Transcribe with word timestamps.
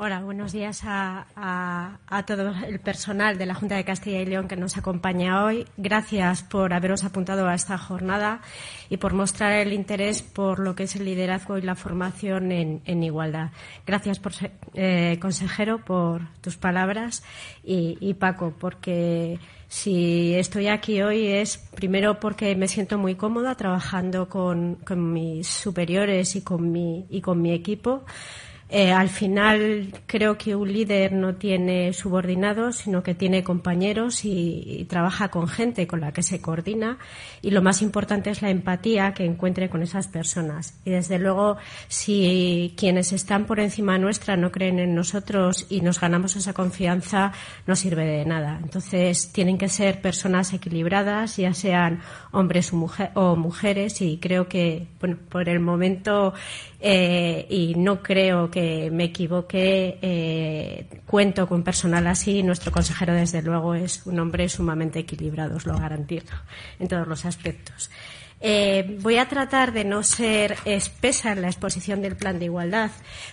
Hola, 0.00 0.20
buenos 0.20 0.52
días 0.52 0.82
a, 0.84 1.98
todo 2.24 2.54
el 2.68 2.78
personal 2.78 3.36
de 3.36 3.46
la 3.46 3.54
Junta 3.54 3.74
de 3.74 3.84
Castilla 3.84 4.20
y 4.20 4.26
León 4.26 4.46
que 4.46 4.54
nos 4.54 4.76
acompaña 4.76 5.44
hoy. 5.44 5.66
Gracias 5.76 6.44
por 6.44 6.72
haberos 6.72 7.02
apuntado 7.02 7.48
a 7.48 7.54
esta 7.54 7.76
jornada 7.78 8.40
y 8.88 8.98
por 8.98 9.12
mostrar 9.14 9.54
el 9.54 9.72
interés 9.72 10.22
por 10.22 10.60
lo 10.60 10.76
que 10.76 10.84
es 10.84 10.94
el 10.94 11.04
liderazgo 11.04 11.58
y 11.58 11.62
la 11.62 11.74
formación 11.74 12.52
en, 12.52 13.02
igualdad. 13.02 13.50
Gracias, 13.84 14.20
por, 14.20 14.34
eh, 14.74 15.18
consejero, 15.20 15.84
por 15.84 16.28
tus 16.42 16.56
palabras 16.56 17.24
y, 17.64 18.14
Paco, 18.14 18.54
porque 18.56 19.40
si 19.66 20.32
estoy 20.36 20.68
aquí 20.68 21.02
hoy 21.02 21.26
es 21.26 21.58
primero 21.74 22.20
porque 22.20 22.54
me 22.54 22.68
siento 22.68 22.98
muy 22.98 23.16
cómoda 23.16 23.56
trabajando 23.56 24.28
con, 24.28 24.76
con 24.76 25.12
mis 25.12 25.48
superiores 25.48 26.36
y 26.36 26.42
con 26.42 26.70
mi, 26.70 27.04
y 27.10 27.20
con 27.20 27.42
mi 27.42 27.52
equipo. 27.52 28.04
Eh, 28.70 28.92
al 28.92 29.08
final 29.08 29.94
creo 30.06 30.36
que 30.36 30.54
un 30.54 30.70
líder 30.70 31.12
no 31.14 31.36
tiene 31.36 31.94
subordinados, 31.94 32.76
sino 32.76 33.02
que 33.02 33.14
tiene 33.14 33.42
compañeros 33.42 34.26
y, 34.26 34.86
trabaja 34.90 35.28
con 35.28 35.48
gente 35.48 35.86
con 35.86 36.00
la 36.00 36.12
que 36.12 36.22
se 36.22 36.40
coordina. 36.42 36.98
Y 37.40 37.50
lo 37.50 37.62
más 37.62 37.80
importante 37.80 38.30
es 38.30 38.42
la 38.42 38.50
empatía 38.50 39.14
que 39.14 39.24
encuentre 39.24 39.70
con 39.70 39.82
esas 39.82 40.08
personas. 40.08 40.78
Y 40.84 40.90
desde 40.90 41.18
luego, 41.18 41.56
si 41.88 42.74
quienes 42.76 43.12
están 43.12 43.46
por 43.46 43.58
encima 43.58 43.98
nuestra 43.98 44.36
no 44.36 44.52
creen 44.52 44.78
en 44.78 44.94
nosotros 44.94 45.66
y 45.70 45.80
nos 45.80 45.98
ganamos 46.00 46.36
esa 46.36 46.52
confianza, 46.52 47.32
no 47.66 47.74
sirve 47.74 48.04
de 48.04 48.24
nada. 48.26 48.58
Entonces, 48.62 49.32
tienen 49.32 49.56
que 49.56 49.68
ser 49.68 50.02
personas 50.02 50.52
equilibradas, 50.52 51.38
ya 51.38 51.54
sean 51.54 52.00
hombres 52.32 52.72
o, 53.14 53.36
mujeres. 53.36 54.02
Y 54.02 54.18
creo 54.18 54.48
que, 54.48 54.88
bueno, 55.00 55.16
por 55.28 55.48
el 55.48 55.60
momento 55.60 56.34
eh, 56.80 57.46
y 57.48 57.74
no 57.74 58.02
creo 58.02 58.50
que 58.50 58.57
me 58.90 59.04
equivoque. 59.04 59.98
Eh, 60.02 60.86
cuento 61.06 61.46
con 61.46 61.62
personal 61.62 62.06
así. 62.06 62.42
Nuestro 62.42 62.72
consejero, 62.72 63.14
desde 63.14 63.42
luego, 63.42 63.74
es 63.74 64.06
un 64.06 64.18
hombre 64.18 64.48
sumamente 64.48 64.98
equilibrado, 65.00 65.56
os 65.56 65.66
lo 65.66 65.78
garantizo, 65.78 66.34
en 66.78 66.88
todos 66.88 67.06
los 67.06 67.24
aspectos. 67.24 67.90
Eh, 68.40 68.98
voy 69.02 69.18
a 69.18 69.26
tratar 69.26 69.72
de 69.72 69.84
no 69.84 70.04
ser 70.04 70.56
espesa 70.64 71.32
en 71.32 71.42
la 71.42 71.48
exposición 71.48 72.00
del 72.02 72.14
plan 72.14 72.38
de 72.38 72.44
igualdad, 72.44 72.92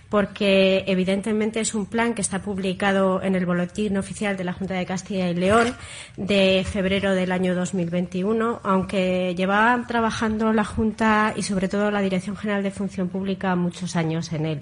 porque 0.09 0.83
evidentemente 0.87 1.59
es 1.59 1.75
un 1.75 1.85
plan 1.85 2.15
que 2.15 2.21
está 2.21 2.41
publicado 2.41 3.21
en 3.21 3.35
el 3.35 3.45
Boletín 3.45 3.97
Oficial 3.97 4.35
de 4.35 4.43
la 4.43 4.53
Junta 4.53 4.73
de 4.73 4.85
Castilla 4.85 5.29
y 5.29 5.35
León 5.35 5.75
de 6.17 6.65
febrero 6.67 7.13
del 7.13 7.31
año 7.31 7.53
2021, 7.53 8.61
aunque 8.63 9.35
llevaba 9.35 9.85
trabajando 9.85 10.53
la 10.53 10.65
Junta 10.65 11.33
y 11.35 11.43
sobre 11.43 11.67
todo 11.67 11.91
la 11.91 12.01
Dirección 12.01 12.35
General 12.35 12.63
de 12.63 12.71
Función 12.71 13.09
Pública 13.09 13.55
muchos 13.55 13.95
años 13.95 14.33
en 14.33 14.45
él. 14.47 14.61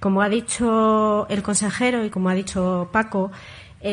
Como 0.00 0.20
ha 0.20 0.28
dicho 0.28 1.28
el 1.28 1.42
consejero 1.44 2.04
y 2.04 2.10
como 2.10 2.28
ha 2.28 2.34
dicho 2.34 2.88
Paco, 2.92 3.30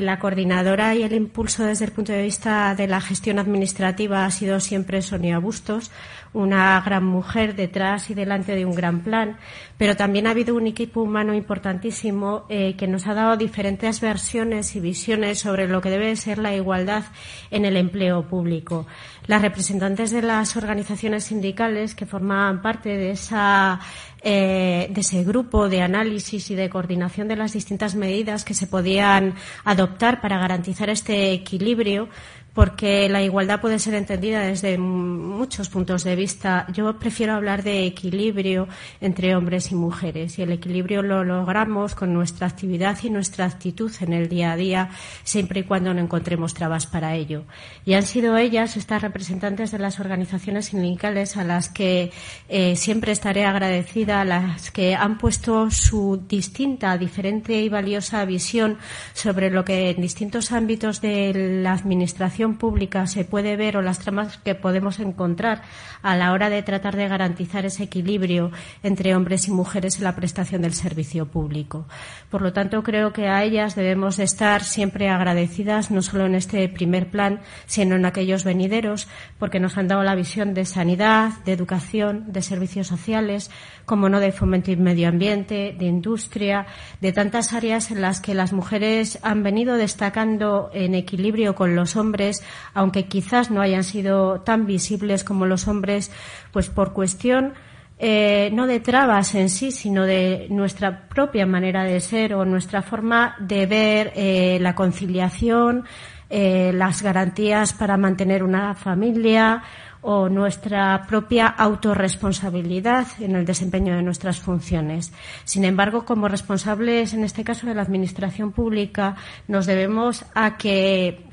la 0.01 0.19
coordinadora 0.19 0.95
y 0.95 1.03
el 1.03 1.13
impulso 1.13 1.63
desde 1.63 1.85
el 1.85 1.91
punto 1.91 2.11
de 2.11 2.23
vista 2.23 2.75
de 2.75 2.87
la 2.87 3.01
gestión 3.01 3.39
administrativa 3.39 4.25
ha 4.25 4.31
sido 4.31 4.59
siempre 4.59 5.01
Sonia 5.01 5.39
Bustos, 5.39 5.91
una 6.33 6.81
gran 6.81 7.03
mujer 7.03 7.55
detrás 7.55 8.09
y 8.09 8.13
delante 8.13 8.55
de 8.55 8.65
un 8.65 8.73
gran 8.73 9.01
plan, 9.01 9.37
pero 9.77 9.95
también 9.95 10.27
ha 10.27 10.31
habido 10.31 10.55
un 10.55 10.67
equipo 10.67 11.01
humano 11.01 11.33
importantísimo 11.33 12.45
eh, 12.49 12.75
que 12.75 12.87
nos 12.87 13.05
ha 13.07 13.13
dado 13.13 13.37
diferentes 13.37 14.01
versiones 14.01 14.75
y 14.75 14.79
visiones 14.79 15.39
sobre 15.39 15.67
lo 15.67 15.81
que 15.81 15.89
debe 15.89 16.15
ser 16.15 16.39
la 16.39 16.55
igualdad 16.55 17.03
en 17.51 17.65
el 17.65 17.77
empleo 17.77 18.27
público. 18.27 18.87
Las 19.27 19.41
representantes 19.41 20.11
de 20.11 20.21
las 20.21 20.57
organizaciones 20.57 21.25
sindicales 21.25 21.95
que 21.95 22.05
formaban 22.05 22.61
parte 22.61 22.89
de 22.89 23.11
esa 23.11 23.79
eh, 24.23 24.87
de 24.89 25.01
ese 25.01 25.23
grupo 25.23 25.67
de 25.67 25.81
análisis 25.81 26.49
y 26.49 26.55
de 26.55 26.69
coordinación 26.69 27.27
de 27.27 27.35
las 27.35 27.53
distintas 27.53 27.95
medidas 27.95 28.45
que 28.45 28.53
se 28.53 28.67
podían 28.67 29.35
adoptar 29.65 30.21
para 30.21 30.37
garantizar 30.37 30.89
este 30.89 31.33
equilibrio 31.33 32.07
porque 32.53 33.09
la 33.09 33.23
igualdad 33.23 33.59
puede 33.59 33.79
ser 33.79 33.95
entendida 33.95 34.41
desde 34.41 34.77
muchos 34.77 35.69
puntos 35.69 36.03
de 36.03 36.15
vista. 36.15 36.67
Yo 36.71 36.99
prefiero 36.99 37.33
hablar 37.33 37.63
de 37.63 37.85
equilibrio 37.85 38.67
entre 39.01 39.35
hombres 39.35 39.71
y 39.71 39.75
mujeres 39.75 40.37
y 40.37 40.43
el 40.43 40.51
equilibrio 40.51 41.01
lo 41.01 41.23
logramos 41.23 41.95
con 41.95 42.13
nuestra 42.13 42.45
actividad 42.47 42.97
y 43.01 43.09
nuestra 43.09 43.45
actitud 43.45 43.91
en 44.01 44.13
el 44.13 44.29
día 44.29 44.51
a 44.51 44.55
día, 44.55 44.89
siempre 45.23 45.61
y 45.61 45.63
cuando 45.63 45.93
no 45.93 46.01
encontremos 46.01 46.53
trabas 46.53 46.85
para 46.85 47.15
ello. 47.15 47.43
Y 47.85 47.93
han 47.93 48.03
sido 48.03 48.37
ellas, 48.37 48.77
estas 48.77 49.01
representantes 49.01 49.71
de 49.71 49.79
las 49.79 49.99
organizaciones 49.99 50.67
sindicales, 50.67 51.37
a 51.37 51.43
las 51.43 51.69
que 51.69 52.11
eh, 52.49 52.75
siempre 52.75 53.11
estaré 53.11 53.45
agradecida, 53.45 54.21
a 54.21 54.25
las 54.25 54.69
que 54.69 54.93
han 54.93 55.17
puesto 55.17 55.71
su 55.71 56.23
distinta, 56.27 56.97
diferente 56.99 57.61
y 57.61 57.69
valiosa 57.69 58.23
visión 58.25 58.77
sobre 59.13 59.49
lo 59.49 59.65
que 59.65 59.89
en 59.89 60.01
distintos 60.01 60.51
ámbitos 60.51 61.01
de 61.01 61.61
la 61.63 61.73
administración 61.73 62.42
pública 62.51 63.07
se 63.07 63.23
puede 63.23 63.55
ver 63.55 63.77
o 63.77 63.81
las 63.81 63.99
tramas 63.99 64.37
que 64.37 64.55
podemos 64.55 64.99
encontrar 64.99 65.61
a 66.01 66.15
la 66.15 66.31
hora 66.33 66.49
de 66.49 66.61
tratar 66.63 66.95
de 66.95 67.07
garantizar 67.07 67.65
ese 67.65 67.83
equilibrio 67.83 68.51
entre 68.83 69.15
hombres 69.15 69.47
y 69.47 69.51
mujeres 69.51 69.97
en 69.97 70.03
la 70.03 70.15
prestación 70.15 70.61
del 70.61 70.73
servicio 70.73 71.27
público. 71.27 71.85
Por 72.29 72.41
lo 72.41 72.53
tanto, 72.53 72.83
creo 72.83 73.13
que 73.13 73.27
a 73.27 73.43
ellas 73.43 73.75
debemos 73.75 74.17
de 74.17 74.25
estar 74.25 74.63
siempre 74.63 75.09
agradecidas, 75.09 75.89
no 75.91 76.01
solo 76.01 76.25
en 76.25 76.35
este 76.35 76.67
primer 76.67 77.09
plan, 77.09 77.39
sino 77.65 77.95
en 77.95 78.05
aquellos 78.05 78.43
venideros, 78.43 79.07
porque 79.39 79.59
nos 79.59 79.77
han 79.77 79.87
dado 79.87 80.03
la 80.03 80.15
visión 80.15 80.53
de 80.53 80.65
sanidad, 80.65 81.31
de 81.45 81.53
educación, 81.53 82.31
de 82.33 82.41
servicios 82.41 82.87
sociales, 82.87 83.49
como 83.85 84.09
no 84.09 84.19
de 84.19 84.31
fomento 84.31 84.71
y 84.71 84.75
medio 84.75 85.07
ambiente, 85.07 85.75
de 85.77 85.85
industria, 85.85 86.67
de 87.01 87.11
tantas 87.13 87.53
áreas 87.53 87.91
en 87.91 88.01
las 88.01 88.21
que 88.21 88.33
las 88.33 88.53
mujeres 88.53 89.19
han 89.23 89.43
venido 89.43 89.75
destacando 89.75 90.69
en 90.73 90.95
equilibrio 90.95 91.55
con 91.55 91.75
los 91.75 91.95
hombres 91.95 92.32
aunque 92.73 93.05
quizás 93.05 93.51
no 93.51 93.61
hayan 93.61 93.83
sido 93.83 94.41
tan 94.41 94.65
visibles 94.65 95.23
como 95.23 95.45
los 95.45 95.67
hombres, 95.67 96.11
pues 96.51 96.69
por 96.69 96.93
cuestión 96.93 97.53
eh, 97.99 98.49
no 98.51 98.67
de 98.67 98.79
trabas 98.79 99.35
en 99.35 99.49
sí, 99.49 99.71
sino 99.71 100.03
de 100.03 100.47
nuestra 100.49 101.07
propia 101.07 101.45
manera 101.45 101.83
de 101.83 102.01
ser 102.01 102.33
o 102.33 102.43
nuestra 102.43 102.81
forma 102.81 103.35
de 103.39 103.65
ver 103.65 104.11
eh, 104.15 104.57
la 104.59 104.75
conciliación, 104.75 105.85
eh, 106.29 106.71
las 106.73 107.01
garantías 107.01 107.73
para 107.73 107.95
mantener 107.95 108.43
una 108.43 108.73
familia 108.73 109.63
o 110.01 110.27
nuestra 110.27 111.05
propia 111.07 111.47
autorresponsabilidad 111.47 113.07
en 113.21 113.37
el 113.37 113.45
desempeño 113.45 113.95
de 113.95 114.01
nuestras 114.01 114.39
funciones. 114.39 115.13
Sin 115.45 115.63
embargo, 115.63 116.03
como 116.03 116.27
responsables, 116.27 117.13
en 117.13 117.23
este 117.23 117.45
caso 117.45 117.67
de 117.67 117.75
la 117.75 117.83
Administración 117.83 118.51
Pública, 118.51 119.15
nos 119.47 119.65
debemos 119.65 120.25
a 120.35 120.57
que 120.57 121.32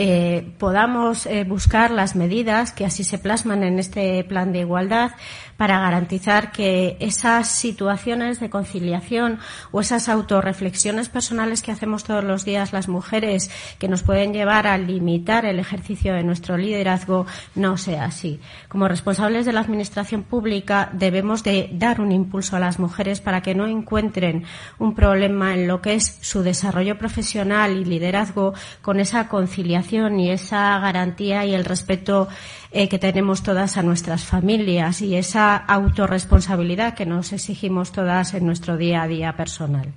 eh, 0.00 0.52
podamos 0.58 1.26
eh, 1.26 1.42
buscar 1.42 1.90
las 1.90 2.14
medidas 2.14 2.70
que 2.70 2.86
así 2.86 3.02
se 3.02 3.18
plasman 3.18 3.64
en 3.64 3.80
este 3.80 4.22
plan 4.22 4.52
de 4.52 4.60
igualdad 4.60 5.10
para 5.56 5.80
garantizar 5.80 6.52
que 6.52 6.96
esas 7.00 7.48
situaciones 7.48 8.38
de 8.38 8.48
conciliación 8.48 9.40
o 9.72 9.80
esas 9.80 10.08
autorreflexiones 10.08 11.08
personales 11.08 11.62
que 11.62 11.72
hacemos 11.72 12.04
todos 12.04 12.22
los 12.22 12.44
días 12.44 12.72
las 12.72 12.86
mujeres 12.86 13.50
que 13.80 13.88
nos 13.88 14.04
pueden 14.04 14.32
llevar 14.32 14.68
a 14.68 14.78
limitar 14.78 15.44
el 15.44 15.58
ejercicio 15.58 16.14
de 16.14 16.22
nuestro 16.22 16.56
liderazgo 16.56 17.26
no 17.56 17.76
sea 17.76 18.04
así. 18.04 18.38
Como 18.68 18.86
responsables 18.86 19.46
de 19.46 19.52
la 19.52 19.60
administración 19.60 20.22
pública 20.22 20.90
debemos 20.92 21.42
de 21.42 21.70
dar 21.72 22.00
un 22.00 22.12
impulso 22.12 22.54
a 22.54 22.60
las 22.60 22.78
mujeres 22.78 23.20
para 23.20 23.42
que 23.42 23.56
no 23.56 23.66
encuentren 23.66 24.44
un 24.78 24.94
problema 24.94 25.54
en 25.54 25.66
lo 25.66 25.82
que 25.82 25.94
es 25.94 26.18
su 26.20 26.44
desarrollo 26.44 26.98
profesional 26.98 27.76
y 27.76 27.84
liderazgo 27.84 28.54
con 28.80 29.00
esa 29.00 29.26
conciliación 29.26 29.87
y 29.92 30.30
esa 30.30 30.78
garantía 30.78 31.44
y 31.44 31.54
el 31.54 31.64
respeto 31.64 32.28
eh, 32.70 32.88
que 32.88 32.98
tenemos 32.98 33.42
todas 33.42 33.76
a 33.76 33.82
nuestras 33.82 34.24
familias 34.24 35.00
y 35.00 35.16
esa 35.16 35.56
autorresponsabilidad 35.56 36.94
que 36.94 37.06
nos 37.06 37.32
exigimos 37.32 37.92
todas 37.92 38.34
en 38.34 38.44
nuestro 38.44 38.76
día 38.76 39.02
a 39.02 39.08
día 39.08 39.36
personal. 39.36 39.92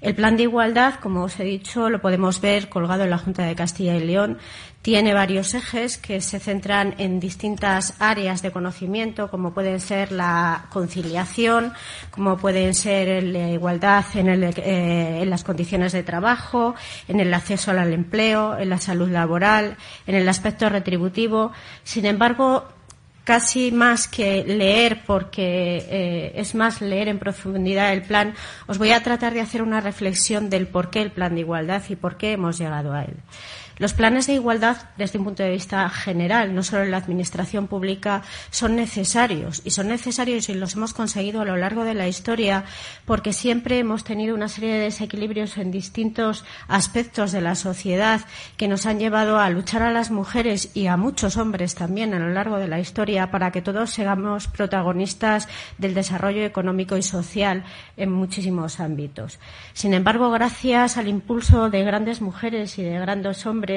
El 0.00 0.14
plan 0.14 0.36
de 0.36 0.44
igualdad, 0.44 0.94
como 0.94 1.24
os 1.24 1.38
he 1.40 1.44
dicho, 1.44 1.90
lo 1.90 2.00
podemos 2.00 2.40
ver 2.40 2.68
colgado 2.68 3.04
en 3.04 3.10
la 3.10 3.18
Junta 3.18 3.44
de 3.44 3.56
Castilla 3.56 3.96
y 3.96 4.04
León. 4.04 4.38
Tiene 4.82 5.12
varios 5.12 5.54
ejes 5.54 5.98
que 5.98 6.20
se 6.20 6.38
centran 6.38 6.94
en 6.98 7.18
distintas 7.18 7.94
áreas 7.98 8.42
de 8.42 8.52
conocimiento, 8.52 9.28
como 9.28 9.52
pueden 9.52 9.80
ser 9.80 10.12
la 10.12 10.66
conciliación, 10.70 11.72
como 12.10 12.38
pueden 12.38 12.74
ser 12.74 13.22
la 13.24 13.50
igualdad 13.50 14.04
en, 14.14 14.28
eh, 14.28 15.22
en 15.22 15.30
las 15.30 15.42
condiciones 15.42 15.92
de 15.92 16.04
trabajo, 16.04 16.76
en 17.08 17.18
el 17.18 17.34
acceso 17.34 17.72
al 17.72 17.92
empleo, 17.92 18.56
en 18.56 18.70
la 18.70 18.78
salud 18.78 19.10
laboral, 19.10 19.76
en 20.06 20.14
el 20.14 20.28
aspecto 20.28 20.68
retributivo. 20.68 21.52
Sin 21.82 22.06
embargo, 22.06 22.68
casi 23.28 23.72
más 23.72 24.08
que 24.08 24.42
leer, 24.42 25.02
porque 25.06 25.84
eh, 25.90 26.32
es 26.36 26.54
más 26.54 26.80
leer 26.80 27.08
en 27.08 27.18
profundidad 27.18 27.92
el 27.92 28.00
plan, 28.00 28.32
os 28.66 28.78
voy 28.78 28.92
a 28.92 29.02
tratar 29.02 29.34
de 29.34 29.42
hacer 29.42 29.60
una 29.60 29.82
reflexión 29.82 30.48
del 30.48 30.66
por 30.66 30.88
qué 30.88 31.02
el 31.02 31.10
plan 31.10 31.34
de 31.34 31.42
igualdad 31.42 31.82
y 31.90 31.96
por 31.96 32.16
qué 32.16 32.32
hemos 32.32 32.56
llegado 32.56 32.94
a 32.94 33.04
él. 33.04 33.16
Los 33.78 33.94
planes 33.94 34.26
de 34.26 34.34
igualdad, 34.34 34.76
desde 34.96 35.18
un 35.18 35.24
punto 35.24 35.42
de 35.42 35.50
vista 35.50 35.88
general, 35.88 36.54
no 36.54 36.62
solo 36.62 36.82
en 36.82 36.90
la 36.90 36.96
administración 36.96 37.68
pública, 37.68 38.22
son 38.50 38.76
necesarios 38.76 39.62
y 39.64 39.70
son 39.70 39.88
necesarios 39.88 40.48
y 40.48 40.54
los 40.54 40.74
hemos 40.74 40.94
conseguido 40.94 41.40
a 41.40 41.44
lo 41.44 41.56
largo 41.56 41.84
de 41.84 41.94
la 41.94 42.08
historia 42.08 42.64
porque 43.04 43.32
siempre 43.32 43.78
hemos 43.78 44.04
tenido 44.04 44.34
una 44.34 44.48
serie 44.48 44.72
de 44.72 44.80
desequilibrios 44.80 45.56
en 45.58 45.70
distintos 45.70 46.44
aspectos 46.66 47.32
de 47.32 47.40
la 47.40 47.54
sociedad 47.54 48.20
que 48.56 48.68
nos 48.68 48.86
han 48.86 48.98
llevado 48.98 49.38
a 49.38 49.50
luchar 49.50 49.82
a 49.82 49.92
las 49.92 50.10
mujeres 50.10 50.70
y 50.74 50.86
a 50.86 50.96
muchos 50.96 51.36
hombres 51.36 51.74
también 51.74 52.14
a 52.14 52.18
lo 52.18 52.30
largo 52.30 52.56
de 52.56 52.68
la 52.68 52.80
historia 52.80 53.30
para 53.30 53.52
que 53.52 53.62
todos 53.62 53.90
seamos 53.90 54.48
protagonistas 54.48 55.48
del 55.78 55.94
desarrollo 55.94 56.44
económico 56.44 56.96
y 56.96 57.02
social 57.02 57.64
en 57.96 58.10
muchísimos 58.10 58.80
ámbitos. 58.80 59.38
Sin 59.72 59.94
embargo, 59.94 60.30
gracias 60.30 60.96
al 60.96 61.08
impulso 61.08 61.70
de 61.70 61.84
grandes 61.84 62.20
mujeres 62.20 62.78
y 62.78 62.82
de 62.82 62.98
grandes 62.98 63.46
hombres, 63.46 63.67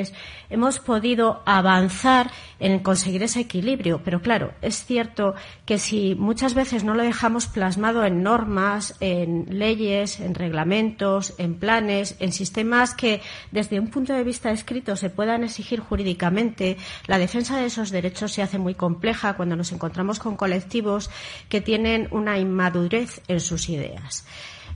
hemos 0.50 0.80
podido 0.80 1.42
avanzar 1.46 2.32
en 2.60 2.80
conseguir 2.80 3.24
ese 3.24 3.42
equilibrio. 3.42 4.02
Pero 4.04 4.22
claro, 4.22 4.54
es 4.62 4.86
cierto 4.86 5.36
que 5.66 5.78
si 5.78 6.16
muchas 6.16 6.54
veces 6.54 6.84
no 6.84 6.94
lo 6.94 7.04
dejamos 7.04 7.48
plasmado 7.48 8.06
en 8.06 8.24
normas, 8.24 8.96
en 9.00 9.46
leyes, 9.50 10.20
en 10.20 10.36
reglamentos, 10.36 11.34
en 11.38 11.56
planes, 11.56 12.16
en 12.20 12.32
sistemas 12.32 12.94
que 12.94 13.22
desde 13.52 13.80
un 13.80 13.90
punto 13.90 14.14
de 14.14 14.24
vista 14.24 14.52
escrito 14.52 14.96
se 14.96 15.10
puedan 15.10 15.44
exigir 15.44 15.80
jurídicamente, 15.80 16.78
la 17.08 17.18
defensa 17.18 17.58
de 17.58 17.66
esos 17.66 17.92
derechos 17.92 18.32
se 18.32 18.42
hace 18.42 18.58
muy 18.58 18.76
compleja 18.76 19.36
cuando 19.36 19.56
nos 19.56 19.72
encontramos 19.72 20.20
con 20.20 20.36
colectivos 20.36 21.10
que 21.50 21.62
tienen 21.62 22.08
una 22.12 22.38
inmadurez 22.38 23.22
en 23.28 23.40
sus 23.40 23.70
ideas. 23.70 24.26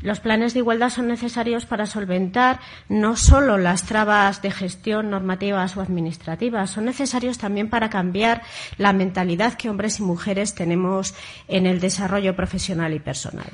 Los 0.01 0.19
planes 0.19 0.53
de 0.53 0.59
igualdad 0.59 0.89
son 0.89 1.07
necesarios 1.07 1.65
para 1.65 1.85
solventar 1.85 2.59
no 2.89 3.15
solo 3.15 3.57
las 3.57 3.83
trabas 3.83 4.41
de 4.41 4.51
gestión 4.51 5.09
normativas 5.09 5.77
o 5.77 5.81
administrativas, 5.81 6.69
son 6.69 6.85
necesarios 6.85 7.37
también 7.37 7.69
para 7.69 7.89
cambiar 7.89 8.41
la 8.77 8.93
mentalidad 8.93 9.53
que 9.53 9.69
hombres 9.69 9.99
y 9.99 10.03
mujeres 10.03 10.55
tenemos 10.55 11.15
en 11.47 11.65
el 11.65 11.79
desarrollo 11.79 12.35
profesional 12.35 12.93
y 12.93 12.99
personal. 12.99 13.51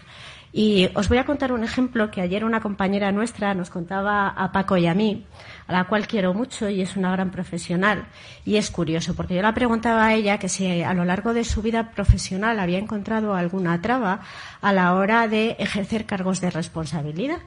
Y 0.53 0.89
os 0.95 1.07
voy 1.07 1.17
a 1.17 1.25
contar 1.25 1.53
un 1.53 1.63
ejemplo 1.63 2.11
que 2.11 2.19
ayer 2.19 2.43
una 2.43 2.59
compañera 2.59 3.11
nuestra 3.11 3.53
nos 3.53 3.69
contaba 3.69 4.27
a 4.27 4.51
Paco 4.51 4.75
y 4.75 4.85
a 4.85 4.93
mí, 4.93 5.25
a 5.67 5.73
la 5.73 5.85
cual 5.85 6.07
quiero 6.07 6.33
mucho 6.33 6.67
y 6.67 6.81
es 6.81 6.97
una 6.97 7.11
gran 7.11 7.31
profesional. 7.31 8.07
Y 8.43 8.57
es 8.57 8.69
curioso, 8.69 9.15
porque 9.15 9.35
yo 9.35 9.41
la 9.41 9.53
preguntaba 9.53 10.07
a 10.07 10.13
ella 10.13 10.37
que 10.39 10.49
si 10.49 10.83
a 10.83 10.93
lo 10.93 11.05
largo 11.05 11.33
de 11.33 11.45
su 11.45 11.61
vida 11.61 11.91
profesional 11.91 12.59
había 12.59 12.79
encontrado 12.79 13.33
alguna 13.33 13.81
traba 13.81 14.21
a 14.61 14.73
la 14.73 14.93
hora 14.95 15.29
de 15.29 15.55
ejercer 15.57 16.05
cargos 16.05 16.41
de 16.41 16.49
responsabilidad. 16.49 17.39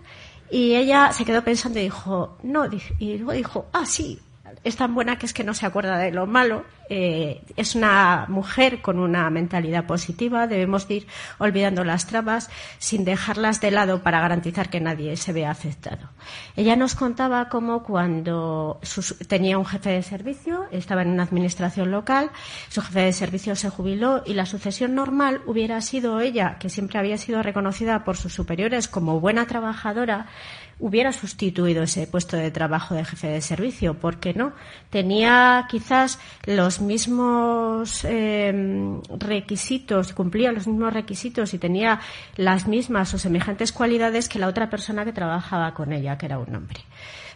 Y 0.50 0.74
ella 0.74 1.12
se 1.12 1.24
quedó 1.24 1.42
pensando 1.44 1.78
y 1.80 1.84
dijo, 1.84 2.38
no, 2.42 2.64
y 2.98 3.18
luego 3.18 3.32
dijo, 3.32 3.66
ah, 3.72 3.84
sí, 3.84 4.18
es 4.62 4.76
tan 4.76 4.94
buena 4.94 5.18
que 5.18 5.26
es 5.26 5.34
que 5.34 5.44
no 5.44 5.54
se 5.54 5.66
acuerda 5.66 5.98
de 5.98 6.12
lo 6.12 6.26
malo. 6.26 6.64
Eh, 6.90 7.42
es 7.56 7.74
una 7.74 8.26
mujer 8.28 8.82
con 8.82 8.98
una 8.98 9.28
mentalidad 9.30 9.86
positiva. 9.86 10.46
Debemos 10.46 10.88
ir 10.90 11.06
olvidando 11.38 11.82
las 11.82 12.06
trabas 12.06 12.50
sin 12.78 13.04
dejarlas 13.04 13.60
de 13.60 13.70
lado 13.70 14.02
para 14.02 14.20
garantizar 14.20 14.68
que 14.68 14.80
nadie 14.80 15.16
se 15.16 15.32
vea 15.32 15.50
afectado. 15.50 16.10
Ella 16.56 16.76
nos 16.76 16.94
contaba 16.94 17.48
cómo 17.48 17.82
cuando 17.82 18.80
tenía 19.28 19.58
un 19.58 19.64
jefe 19.64 19.90
de 19.90 20.02
servicio, 20.02 20.66
estaba 20.70 21.02
en 21.02 21.08
una 21.08 21.22
administración 21.22 21.90
local, 21.90 22.30
su 22.68 22.82
jefe 22.82 23.00
de 23.00 23.12
servicio 23.12 23.56
se 23.56 23.70
jubiló 23.70 24.22
y 24.26 24.34
la 24.34 24.46
sucesión 24.46 24.94
normal 24.94 25.40
hubiera 25.46 25.80
sido 25.80 26.20
ella, 26.20 26.56
que 26.58 26.68
siempre 26.68 26.98
había 26.98 27.18
sido 27.18 27.42
reconocida 27.42 28.04
por 28.04 28.16
sus 28.16 28.34
superiores 28.34 28.88
como 28.88 29.20
buena 29.20 29.46
trabajadora, 29.46 30.26
hubiera 30.78 31.12
sustituido 31.12 31.82
ese 31.82 32.06
puesto 32.06 32.36
de 32.36 32.50
trabajo 32.50 32.94
de 32.94 33.04
jefe 33.04 33.28
de 33.28 33.40
servicio. 33.40 33.94
¿Por 33.94 34.18
qué 34.18 34.34
Tenía 34.91 35.67
quizás 35.69 36.19
los 36.46 36.81
mismos 36.81 38.05
eh, 38.05 39.00
requisitos, 39.19 40.12
cumplía 40.12 40.52
los 40.52 40.67
mismos 40.67 40.93
requisitos 40.93 41.55
y 41.55 41.58
tenía 41.58 42.00
las 42.37 42.67
mismas 42.67 43.14
o 43.14 43.19
semejantes 43.19 43.73
cualidades 43.73 44.29
que 44.29 44.38
la 44.38 44.49
otra 44.49 44.70
persona 44.70 45.05
que 45.05 45.12
trabajaba 45.12 45.75
con 45.75 45.93
ella, 45.93 46.19
que 46.19 46.26
era 46.26 46.38
un 46.38 46.55
hombre. 46.55 46.81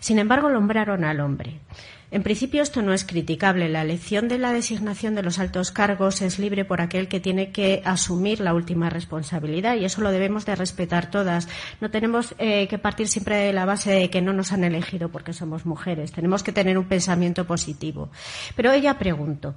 Sin 0.01 0.19
embargo, 0.19 0.49
nombraron 0.49 1.05
al 1.05 1.21
hombre. 1.21 1.61
En 2.11 2.23
principio 2.23 2.63
esto 2.63 2.81
no 2.81 2.95
es 2.95 3.05
criticable. 3.05 3.69
La 3.69 3.83
elección 3.83 4.29
de 4.29 4.39
la 4.39 4.55
designación 4.55 5.15
de 5.15 5.23
los 5.23 5.39
altos 5.39 5.71
cargos 5.71 6.23
es 6.23 6.39
libre 6.39 6.65
por 6.65 6.81
aquel 6.81 7.07
que 7.07 7.21
tiene 7.21 7.53
que 7.53 7.83
asumir 7.85 8.41
la 8.41 8.55
última 8.55 8.89
responsabilidad 8.89 9.77
y 9.77 9.85
eso 9.85 10.01
lo 10.01 10.11
debemos 10.11 10.47
de 10.47 10.57
respetar 10.57 11.11
todas. 11.11 11.49
No 11.83 11.91
tenemos 11.91 12.35
eh, 12.39 12.67
que 12.67 12.79
partir 12.79 13.09
siempre 13.09 13.37
de 13.37 13.53
la 13.53 13.67
base 13.67 13.91
de 13.91 14.09
que 14.09 14.23
no 14.23 14.33
nos 14.33 14.53
han 14.53 14.65
elegido 14.65 15.11
porque 15.11 15.35
somos 15.35 15.67
mujeres. 15.67 16.11
Tenemos 16.13 16.43
que 16.43 16.53
tener 16.53 16.79
un 16.79 16.87
pensamiento 16.87 17.47
positivo. 17.47 18.09
Pero 18.57 18.73
ella 18.73 18.99
preguntó. 18.99 19.55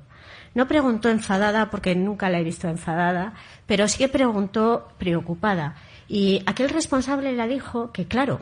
No 0.53 0.67
preguntó 0.67 1.07
enfadada 1.07 1.69
porque 1.69 1.95
nunca 1.95 2.29
la 2.29 2.39
he 2.39 2.43
visto 2.43 2.67
enfadada, 2.67 3.33
pero 3.65 3.87
sí 3.87 3.97
que 3.97 4.09
preguntó 4.09 4.89
preocupada. 4.97 5.75
Y 6.09 6.43
aquel 6.45 6.67
responsable 6.67 7.31
le 7.31 7.47
dijo 7.47 7.93
que, 7.93 8.05
claro, 8.05 8.41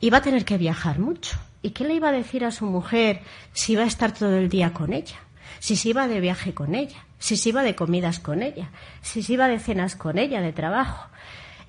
iba 0.00 0.18
a 0.18 0.22
tener 0.22 0.44
que 0.44 0.58
viajar 0.58 0.98
mucho 0.98 1.38
¿Y 1.66 1.70
qué 1.70 1.82
le 1.82 1.94
iba 1.94 2.10
a 2.10 2.12
decir 2.12 2.44
a 2.44 2.52
su 2.52 2.64
mujer 2.64 3.22
si 3.52 3.72
iba 3.72 3.82
a 3.82 3.88
estar 3.88 4.14
todo 4.14 4.36
el 4.36 4.48
día 4.48 4.72
con 4.72 4.92
ella? 4.92 5.16
Si 5.58 5.74
se 5.74 5.88
iba 5.88 6.06
de 6.06 6.20
viaje 6.20 6.54
con 6.54 6.76
ella, 6.76 7.04
si 7.18 7.36
se 7.36 7.48
iba 7.48 7.64
de 7.64 7.74
comidas 7.74 8.20
con 8.20 8.44
ella, 8.44 8.70
si 9.02 9.20
se 9.20 9.32
iba 9.32 9.48
de 9.48 9.58
cenas 9.58 9.96
con 9.96 10.16
ella, 10.16 10.40
de 10.40 10.52
trabajo. 10.52 11.10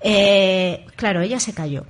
Eh, 0.02 0.86
claro, 0.96 1.22
ella 1.22 1.40
se 1.40 1.56
cayó 1.56 1.88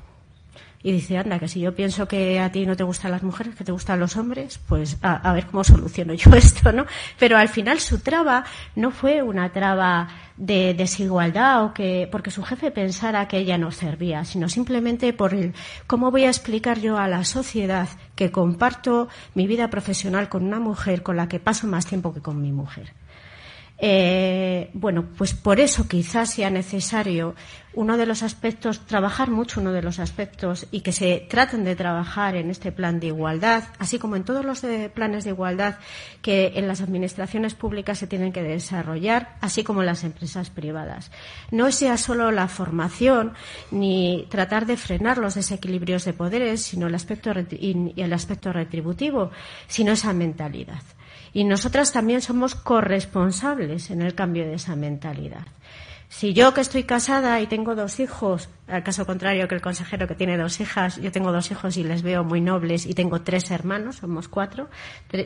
y 0.84 0.92
dice, 0.92 1.18
anda, 1.18 1.40
que 1.40 1.48
si 1.48 1.60
yo 1.60 1.74
pienso 1.76 2.08
que 2.08 2.40
a 2.40 2.52
ti 2.52 2.66
no 2.66 2.76
te 2.76 2.84
gustan 2.84 3.12
las 3.12 3.24
mujeres, 3.24 3.56
que 3.56 3.64
te 3.64 3.72
gustan 3.72 4.00
los 4.00 4.16
hombres, 4.16 4.60
pues 4.68 4.98
a, 5.02 5.34
ver 5.34 5.48
cómo 5.48 5.64
soluciono 5.64 6.14
yo 6.14 6.32
esto, 6.32 6.72
¿no? 6.72 6.86
Pero 7.18 7.38
al 7.38 7.50
final 7.50 7.80
su 7.80 8.00
traba 8.00 8.46
no 8.76 8.92
fue 8.92 9.22
una 9.24 9.52
traba 9.52 10.08
de 10.38 10.76
desigualdad 10.76 11.66
o 11.66 11.74
que 11.74 12.08
porque 12.12 12.30
su 12.30 12.44
jefe 12.44 12.70
pensara 12.70 13.28
que 13.28 13.40
ella 13.40 13.58
no 13.58 13.72
servía, 13.72 14.24
sino 14.24 14.50
simplemente 14.50 15.12
por 15.14 15.34
el 15.34 15.54
cómo 15.88 16.12
voy 16.12 16.26
a 16.26 16.30
explicar 16.30 16.80
yo 16.80 16.98
a 16.98 17.08
la 17.08 17.24
sociedad 17.24 17.90
que 18.16 18.32
comparto 18.32 19.08
mi 19.34 19.48
vida 19.48 19.70
profesional 19.70 20.30
con 20.30 20.44
una 20.46 20.60
mujer 20.60 21.02
con 21.02 21.18
la 21.18 21.28
que 21.28 21.40
paso 21.40 21.66
más 21.66 21.88
tiempo 21.88 22.14
que 22.14 22.22
con 22.22 22.40
mi 22.40 22.52
mujer. 22.52 22.94
Eh, 23.80 24.72
bueno, 24.74 25.06
pues 25.18 25.34
por 25.34 25.60
eso 25.60 25.88
quizás 25.88 26.32
sea 26.32 26.50
necesario 26.50 27.36
uno 27.74 27.96
de 27.96 28.08
los 28.08 28.24
aspectos, 28.24 28.80
trabajar 28.88 29.30
mucho 29.30 29.62
uno 29.62 29.72
de 29.72 29.84
los 29.84 30.00
aspectos 30.00 30.66
y 30.72 30.82
que 30.82 30.92
se 30.92 31.28
traten 31.30 31.64
de 31.64 31.76
trabajar 31.76 32.36
en 32.36 32.50
este 32.50 32.72
plan 32.72 33.00
de 33.00 33.08
igualdad, 33.08 33.66
así 33.78 34.00
como 34.00 34.16
en 34.16 34.24
todos 34.24 34.44
los 34.44 34.66
planes 34.96 35.26
de 35.26 35.30
igualdad 35.30 35.78
que 36.24 36.54
en 36.56 36.68
las 36.68 36.82
administraciones 36.82 37.54
públicas 37.54 38.00
se 38.00 38.08
tienen 38.08 38.34
que 38.34 38.42
desarrollar, 38.42 39.38
así 39.42 39.64
como 39.64 39.82
en 39.82 39.86
las 39.86 40.04
empresas 40.04 40.50
privadas. 40.50 41.12
No 41.52 41.72
sea 41.72 41.98
solo 41.98 42.32
la 42.32 42.48
formación 42.48 43.34
ni 43.70 44.26
tratar 44.32 44.66
de 44.66 44.78
frenar 44.78 45.20
los 45.20 45.36
desequilibrios 45.36 46.04
de 46.04 46.14
poderes, 46.14 46.64
sino 46.64 46.88
el 46.88 46.96
aspecto 46.96 47.32
y 47.52 47.94
el 47.96 48.14
aspecto 48.14 48.52
retributivo, 48.52 49.30
sino 49.68 49.92
esa 49.92 50.14
mentalidad. 50.14 50.82
Y 51.34 51.44
nosotras 51.44 51.92
también 51.92 52.22
somos 52.22 52.56
corresponsables 52.56 53.90
en 53.90 54.02
el 54.02 54.16
cambio 54.16 54.46
de 54.46 54.56
esa 54.56 54.76
mentalidad. 54.76 55.46
Si 56.10 56.34
yo 56.34 56.54
que 56.54 56.62
estoy 56.62 56.84
casada 56.84 57.40
y 57.42 57.48
tengo 57.48 57.76
dos 57.76 58.00
hijos 58.00 58.50
al 58.68 58.84
caso 58.84 59.06
contrario 59.06 59.48
que 59.48 59.56
el 59.56 59.62
consejero 59.62 60.08
que 60.08 60.16
tiene 60.16 60.38
dos 60.38 60.60
hijas, 60.60 60.98
yo 61.02 61.12
tengo 61.12 61.32
dos 61.32 61.52
hijos 61.52 61.78
y 61.78 61.84
les 61.84 62.02
veo 62.02 62.24
muy 62.24 62.42
nobles 62.42 62.86
y 62.86 62.94
tengo 62.94 63.22
tres 63.22 63.50
hermanos, 63.50 63.98
somos 63.98 64.28
cuatro. 64.28 64.70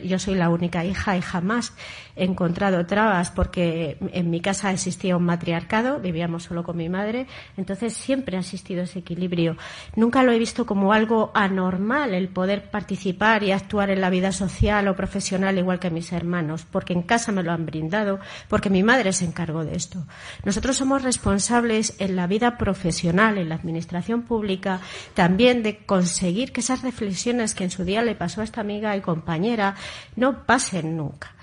Yo 0.04 0.18
soy 0.18 0.36
la 0.36 0.48
única 0.48 0.84
hija 0.84 1.16
y 1.16 1.22
jamás 1.22 1.74
he 2.14 2.24
encontrado 2.24 2.86
trabas 2.86 3.30
porque 3.30 3.98
en 4.12 4.30
mi 4.30 4.40
casa 4.40 4.70
existía 4.70 5.16
un 5.16 5.24
matriarcado, 5.24 5.98
vivíamos 5.98 6.44
solo 6.44 6.62
con 6.62 6.76
mi 6.76 6.88
madre, 6.88 7.26
entonces 7.56 7.94
siempre 7.94 8.36
ha 8.36 8.40
existido 8.40 8.82
ese 8.82 9.00
equilibrio. 9.00 9.56
Nunca 9.96 10.22
lo 10.22 10.30
he 10.30 10.38
visto 10.38 10.64
como 10.64 10.92
algo 10.92 11.32
anormal 11.34 12.14
el 12.14 12.28
poder 12.28 12.70
participar 12.70 13.42
y 13.42 13.50
actuar 13.50 13.90
en 13.90 14.00
la 14.00 14.10
vida 14.10 14.30
social 14.30 14.86
o 14.86 14.94
profesional 14.94 15.58
igual 15.58 15.80
que 15.80 15.90
mis 15.90 16.12
hermanos, 16.12 16.64
porque 16.70 16.92
en 16.92 17.02
casa 17.02 17.32
me 17.32 17.42
lo 17.42 17.50
han 17.50 17.66
brindado, 17.66 18.20
porque 18.48 18.70
mi 18.70 18.84
madre 18.84 19.12
se 19.12 19.24
encargó 19.24 19.64
de 19.64 19.74
esto. 19.74 20.06
Nosotros 20.44 20.76
somos 20.76 21.02
responsables 21.02 21.96
en 21.98 22.14
la 22.14 22.28
vida 22.28 22.56
profesional 22.56 23.31
en 23.38 23.48
la 23.48 23.56
administración 23.56 24.22
pública, 24.22 24.80
también 25.14 25.62
de 25.62 25.78
conseguir 25.78 26.52
que 26.52 26.60
esas 26.60 26.82
reflexiones 26.82 27.54
que 27.54 27.64
en 27.64 27.70
su 27.70 27.84
día 27.84 28.02
le 28.02 28.14
pasó 28.14 28.40
a 28.40 28.44
esta 28.44 28.60
amiga 28.60 28.96
y 28.96 29.00
compañera 29.00 29.74
no 30.16 30.44
pasen 30.46 30.96
nunca. 30.96 31.34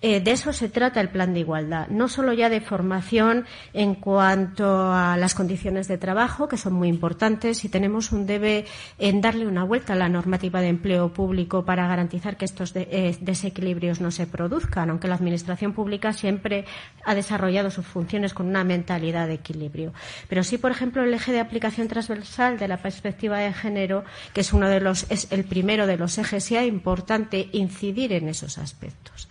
Eh, 0.00 0.20
de 0.20 0.30
eso 0.30 0.52
se 0.52 0.68
trata 0.68 1.00
el 1.00 1.08
plan 1.08 1.34
de 1.34 1.40
igualdad, 1.40 1.88
no 1.88 2.08
solo 2.08 2.32
ya 2.32 2.48
de 2.48 2.60
formación 2.60 3.46
en 3.72 3.96
cuanto 3.96 4.92
a 4.92 5.16
las 5.16 5.34
condiciones 5.34 5.88
de 5.88 5.98
trabajo, 5.98 6.46
que 6.46 6.56
son 6.56 6.74
muy 6.74 6.88
importantes, 6.88 7.64
y 7.64 7.68
tenemos 7.68 8.12
un 8.12 8.26
debe 8.26 8.64
en 8.98 9.20
darle 9.20 9.46
una 9.46 9.64
vuelta 9.64 9.94
a 9.94 9.96
la 9.96 10.08
normativa 10.08 10.60
de 10.60 10.68
empleo 10.68 11.12
público 11.12 11.64
para 11.64 11.88
garantizar 11.88 12.36
que 12.36 12.44
estos 12.44 12.72
eh, 12.76 13.16
desequilibrios 13.20 14.00
no 14.00 14.12
se 14.12 14.28
produzcan, 14.28 14.90
aunque 14.90 15.08
la 15.08 15.16
Administración 15.16 15.72
pública 15.72 16.12
siempre 16.12 16.64
ha 17.04 17.16
desarrollado 17.16 17.70
sus 17.70 17.86
funciones 17.86 18.34
con 18.34 18.46
una 18.46 18.62
mentalidad 18.62 19.26
de 19.26 19.34
equilibrio. 19.34 19.92
Pero 20.28 20.44
sí, 20.44 20.58
por 20.58 20.70
ejemplo, 20.70 21.02
el 21.02 21.12
eje 21.12 21.32
de 21.32 21.40
aplicación 21.40 21.88
transversal 21.88 22.56
de 22.56 22.68
la 22.68 22.76
perspectiva 22.76 23.38
de 23.38 23.52
género, 23.52 24.04
que 24.32 24.42
es 24.42 24.52
uno 24.52 24.68
de 24.68 24.80
los, 24.80 25.10
es 25.10 25.26
el 25.32 25.44
primero 25.44 25.88
de 25.88 25.96
los 25.96 26.18
ejes, 26.18 26.44
sea 26.44 26.64
importante 26.64 27.48
incidir 27.52 28.12
en 28.12 28.28
esos 28.28 28.58
aspectos 28.58 29.28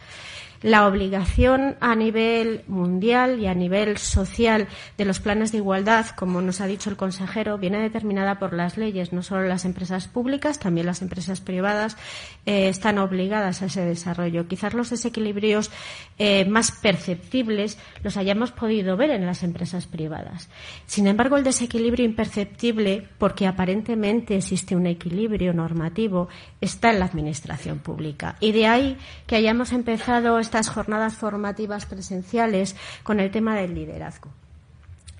la 0.61 0.87
obligación 0.87 1.75
a 1.79 1.95
nivel 1.95 2.63
mundial 2.67 3.39
y 3.39 3.47
a 3.47 3.53
nivel 3.53 3.97
social 3.97 4.67
de 4.97 5.05
los 5.05 5.19
planes 5.19 5.51
de 5.51 5.59
igualdad, 5.59 6.07
como 6.15 6.41
nos 6.41 6.61
ha 6.61 6.67
dicho 6.67 6.89
el 6.89 6.97
consejero, 6.97 7.57
viene 7.57 7.79
determinada 7.79 8.39
por 8.39 8.53
las 8.53 8.77
leyes. 8.77 9.13
No 9.13 9.23
solo 9.23 9.43
las 9.43 9.65
empresas 9.65 10.07
públicas, 10.07 10.59
también 10.59 10.87
las 10.87 11.01
empresas 11.01 11.41
privadas 11.41 11.97
eh, 12.45 12.69
están 12.69 12.97
obligadas 12.97 13.61
a 13.61 13.65
ese 13.65 13.81
desarrollo. 13.85 14.47
Quizás 14.47 14.73
los 14.73 14.89
desequilibrios 14.89 15.71
eh, 16.17 16.45
más 16.45 16.71
perceptibles 16.71 17.77
los 18.03 18.17
hayamos 18.17 18.51
podido 18.51 18.97
ver 18.97 19.11
en 19.11 19.25
las 19.25 19.43
empresas 19.43 19.87
privadas. 19.87 20.49
Sin 20.85 21.07
embargo, 21.07 21.37
el 21.37 21.43
desequilibrio 21.43 22.05
imperceptible, 22.05 23.07
porque 23.17 23.47
aparentemente 23.47 24.35
existe 24.35 24.75
un 24.75 24.87
equilibrio 24.87 25.53
normativo, 25.53 26.29
está 26.61 26.91
en 26.91 26.99
la 26.99 27.05
administración 27.05 27.79
pública. 27.79 28.35
Y 28.39 28.51
de 28.51 28.67
ahí 28.67 28.97
que 29.25 29.35
hayamos 29.35 29.71
empezado 29.71 30.39
estas 30.47 30.69
jornadas 30.69 31.15
formativas 31.15 31.85
presenciales 31.85 32.75
con 33.03 33.19
el 33.19 33.29
tema 33.31 33.55
del 33.55 33.75
liderazgo. 33.75 34.31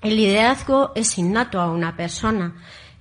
El 0.00 0.16
liderazgo 0.16 0.92
es 0.94 1.18
innato 1.18 1.60
a 1.60 1.70
una 1.70 1.96
persona. 1.96 2.54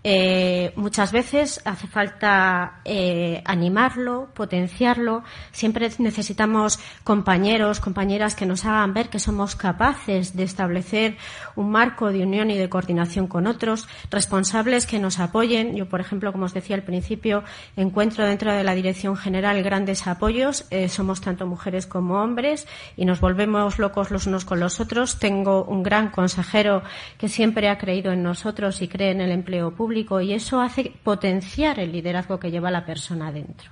Eh, 0.04 0.72
muchas 0.75 1.12
veces 1.12 1.60
hace 1.66 1.88
falta 1.88 2.80
eh, 2.86 3.42
animarlo, 3.46 4.30
potenciarlo. 4.34 5.24
Siempre 5.51 5.89
necesitamos 5.98 6.80
compañeros, 7.04 7.80
compañeras 7.80 8.36
que 8.36 8.46
nos 8.46 8.63
hagan 8.63 8.94
ver 8.94 9.10
que 9.10 9.20
somos 9.20 9.56
capaces 9.56 10.36
de 10.36 10.44
establecer 10.44 11.18
un 11.56 11.72
marco 11.72 12.12
de 12.12 12.24
unión 12.24 12.51
y 12.51 12.58
de 12.58 12.70
coordinación 12.70 13.27
con 13.27 13.48
otros, 13.48 13.88
responsables 14.10 14.86
que 14.86 15.00
nos 15.00 15.20
apoyen. 15.20 15.75
Yo, 15.75 15.89
por 15.89 16.00
ejemplo, 16.00 16.32
como 16.32 16.46
os 16.46 16.54
decía 16.54 16.75
al 16.75 16.84
principio, 16.84 17.44
encuentro 17.75 18.25
dentro 18.25 18.54
de 18.54 18.63
la 18.63 18.75
Dirección 18.75 19.18
General 19.18 19.62
grandes 19.63 20.08
apoyos. 20.08 20.66
Eh, 20.70 20.89
somos 20.89 21.22
tanto 21.22 21.48
mujeres 21.48 21.88
como 21.88 22.22
hombres 22.22 22.68
y 22.96 23.06
nos 23.06 23.20
volvemos 23.20 23.80
locos 23.80 24.12
los 24.12 24.27
unos 24.27 24.46
con 24.46 24.60
los 24.60 24.80
otros. 24.80 25.20
Tengo 25.20 25.66
un 25.66 25.84
gran 25.84 26.12
consejero 26.12 26.84
que 27.18 27.27
siempre 27.27 27.68
ha 27.68 27.77
creído 27.77 28.12
en 28.12 28.24
nosotros 28.24 28.82
y 28.82 28.88
cree 28.88 29.12
en 29.12 29.22
el 29.22 29.32
empleo 29.32 29.72
público 29.72 29.97
y 30.22 30.34
eso 30.34 30.62
hace 30.62 30.92
potenciar 31.04 31.80
el 31.80 31.92
liderazgo 31.92 32.39
que 32.39 32.51
lleva 32.51 32.72
la 32.72 32.86
persona 32.86 33.32
dentro. 33.32 33.72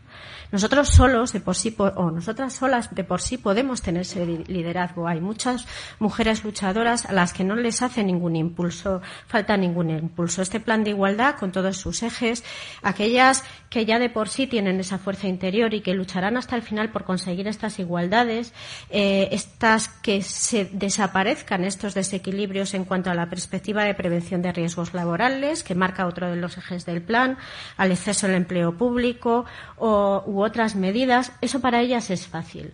Nosotros 0.51 0.89
solos, 0.89 1.33
de 1.33 1.39
por 1.39 1.55
sí, 1.55 1.75
o 1.77 2.11
nosotras 2.11 2.53
solas, 2.53 2.93
de 2.93 3.03
por 3.03 3.21
sí 3.21 3.37
podemos 3.37 3.81
tener 3.81 4.03
ese 4.03 4.25
liderazgo. 4.25 5.07
Hay 5.07 5.19
muchas 5.19 5.65
mujeres 5.99 6.43
luchadoras 6.43 7.05
a 7.05 7.13
las 7.13 7.33
que 7.33 7.43
no 7.43 7.55
les 7.55 7.81
hace 7.81 8.03
ningún 8.03 8.35
impulso, 8.35 9.01
falta 9.27 9.57
ningún 9.57 9.89
impulso. 9.89 10.41
Este 10.41 10.59
plan 10.59 10.83
de 10.83 10.91
igualdad, 10.91 11.35
con 11.35 11.51
todos 11.51 11.77
sus 11.77 12.03
ejes, 12.03 12.43
aquellas 12.83 13.43
que 13.69 13.85
ya 13.85 13.99
de 13.99 14.09
por 14.09 14.29
sí 14.29 14.47
tienen 14.47 14.79
esa 14.79 14.97
fuerza 14.97 15.27
interior 15.27 15.73
y 15.73 15.81
que 15.81 15.93
lucharán 15.93 16.37
hasta 16.37 16.55
el 16.55 16.61
final 16.61 16.91
por 16.91 17.03
conseguir 17.03 17.47
estas 17.47 17.79
igualdades, 17.79 18.53
eh, 18.89 19.29
estas 19.31 19.89
que 19.89 20.21
se 20.21 20.69
desaparezcan 20.71 21.63
estos 21.65 21.93
desequilibrios 21.93 22.73
en 22.73 22.85
cuanto 22.85 23.09
a 23.09 23.13
la 23.13 23.29
perspectiva 23.29 23.83
de 23.83 23.93
prevención 23.93 24.41
de 24.41 24.51
riesgos 24.51 24.93
laborales, 24.93 25.63
que 25.63 25.75
marca 25.75 26.07
otro 26.07 26.29
de 26.29 26.35
los 26.37 26.57
ejes 26.57 26.85
del 26.85 27.01
plan, 27.01 27.37
al 27.77 27.91
exceso 27.91 28.27
del 28.27 28.37
empleo 28.37 28.77
público 28.77 29.45
o, 29.77 30.04
u 30.25 30.43
otras 30.43 30.75
medidas, 30.75 31.31
eso 31.41 31.59
para 31.59 31.81
ellas 31.81 32.09
es 32.09 32.27
fácil. 32.27 32.73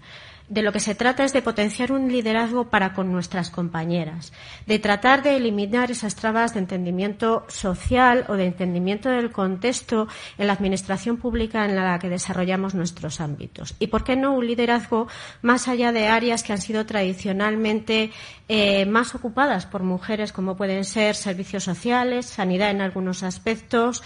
De 0.51 0.63
lo 0.63 0.73
que 0.73 0.81
se 0.81 0.95
trata 0.95 1.23
es 1.23 1.31
de 1.31 1.41
potenciar 1.41 1.93
un 1.93 2.11
liderazgo 2.11 2.69
para 2.69 2.91
con 2.91 3.09
nuestras 3.09 3.49
compañeras, 3.49 4.33
de 4.65 4.79
tratar 4.79 5.23
de 5.23 5.37
eliminar 5.37 5.91
esas 5.91 6.15
trabas 6.15 6.53
de 6.53 6.59
entendimiento 6.59 7.45
social 7.47 8.25
o 8.27 8.33
de 8.33 8.47
entendimiento 8.47 9.07
del 9.07 9.31
contexto 9.31 10.09
en 10.37 10.47
la 10.47 10.53
administración 10.53 11.15
pública 11.15 11.63
en 11.63 11.77
la 11.77 11.97
que 11.99 12.09
desarrollamos 12.09 12.75
nuestros 12.75 13.21
ámbitos. 13.21 13.75
Y, 13.79 13.87
¿por 13.87 14.03
qué 14.03 14.17
no, 14.17 14.33
un 14.33 14.45
liderazgo 14.45 15.07
más 15.41 15.69
allá 15.69 15.93
de 15.93 16.07
áreas 16.07 16.43
que 16.43 16.51
han 16.51 16.61
sido 16.61 16.85
tradicionalmente 16.85 18.11
eh, 18.49 18.85
más 18.85 19.15
ocupadas 19.15 19.65
por 19.65 19.83
mujeres, 19.83 20.33
como 20.33 20.57
pueden 20.57 20.83
ser 20.83 21.15
servicios 21.15 21.63
sociales, 21.63 22.25
sanidad 22.25 22.71
en 22.71 22.81
algunos 22.81 23.23
aspectos 23.23 24.03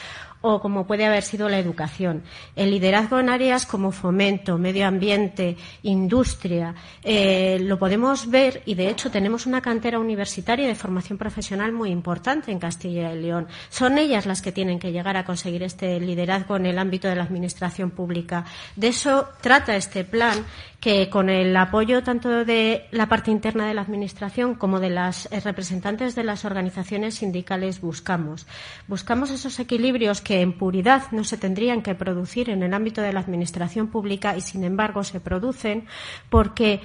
o 0.48 0.62
como 0.62 0.86
puede 0.86 1.06
haber 1.06 1.24
sido 1.24 1.50
la 1.50 1.58
educación. 1.58 2.22
El 2.56 2.70
liderazgo 2.70 3.20
en 3.20 3.30
áreas 3.30 3.66
como 3.66 3.92
fomento, 3.92 4.60
medio 4.60 4.86
ambiente, 4.86 5.58
industria, 5.82 6.76
eh, 7.04 7.58
lo 7.62 7.80
podemos 7.80 8.30
ver 8.30 8.62
y 8.66 8.76
de 8.76 8.90
hecho 8.90 9.10
tenemos 9.10 9.48
una 9.48 9.62
cantera 9.62 9.98
universitaria 9.98 10.68
de 10.68 10.76
formación 10.76 11.18
profesional 11.18 11.72
muy 11.72 11.90
importante 11.90 12.52
en 12.52 12.60
Castilla 12.60 13.12
y 13.12 13.22
León. 13.22 13.48
Son 13.70 13.98
ellas 13.98 14.28
las 14.28 14.44
que 14.44 14.52
tienen 14.52 14.78
que 14.78 14.92
llegar 14.92 15.18
a 15.18 15.26
conseguir 15.26 15.64
este 15.64 16.00
liderazgo 16.00 16.58
en 16.58 16.68
el 16.68 16.78
ámbito 16.78 17.08
de 17.08 17.16
la 17.16 17.24
administración 17.24 17.90
pública. 17.90 18.46
De 18.76 18.90
eso 18.90 19.28
trata 19.42 19.76
este 19.76 20.04
plan 20.04 20.46
que 20.86 21.10
con 21.10 21.32
el 21.32 21.58
apoyo 21.58 22.04
tanto 22.04 22.46
de 22.46 22.86
la 22.92 23.10
parte 23.10 23.32
interna 23.32 23.68
de 23.68 23.74
la 23.74 23.82
Administración 23.82 24.54
como 24.54 24.80
de 24.80 24.92
las 24.92 25.28
eh, 25.32 25.40
representantes 25.40 26.14
de 26.14 26.24
las 26.24 26.46
organizaciones 26.46 27.16
sindicales 27.16 27.82
buscamos. 27.82 28.46
Buscamos 28.88 29.32
esos 29.32 29.60
equilibrios 29.60 30.22
que 30.22 30.35
en 30.42 30.54
puridad 30.54 31.12
no 31.12 31.24
se 31.24 31.38
tendrían 31.38 31.82
que 31.82 31.96
producir 31.96 32.50
en 32.50 32.64
el 32.64 32.74
ámbito 32.74 33.02
de 33.02 33.14
la 33.14 33.20
Administración 33.20 33.88
pública 33.88 34.36
y, 34.36 34.42
sin 34.42 34.64
embargo, 34.64 35.04
se 35.04 35.20
producen 35.20 35.86
porque 36.30 36.82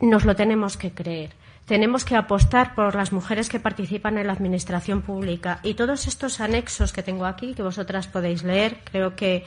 nos 0.00 0.24
lo 0.24 0.36
tenemos 0.36 0.76
que 0.76 0.92
creer 0.92 1.30
tenemos 1.66 2.04
que 2.04 2.16
apostar 2.16 2.74
por 2.74 2.94
las 2.94 3.12
mujeres 3.12 3.48
que 3.48 3.60
participan 3.60 4.16
en 4.18 4.28
la 4.28 4.32
administración 4.32 5.02
pública. 5.02 5.58
Y 5.64 5.74
todos 5.74 6.06
estos 6.06 6.40
anexos 6.40 6.92
que 6.92 7.02
tengo 7.02 7.26
aquí, 7.26 7.54
que 7.54 7.62
vosotras 7.62 8.06
podéis 8.06 8.44
leer, 8.44 8.78
creo 8.84 9.16
que 9.16 9.44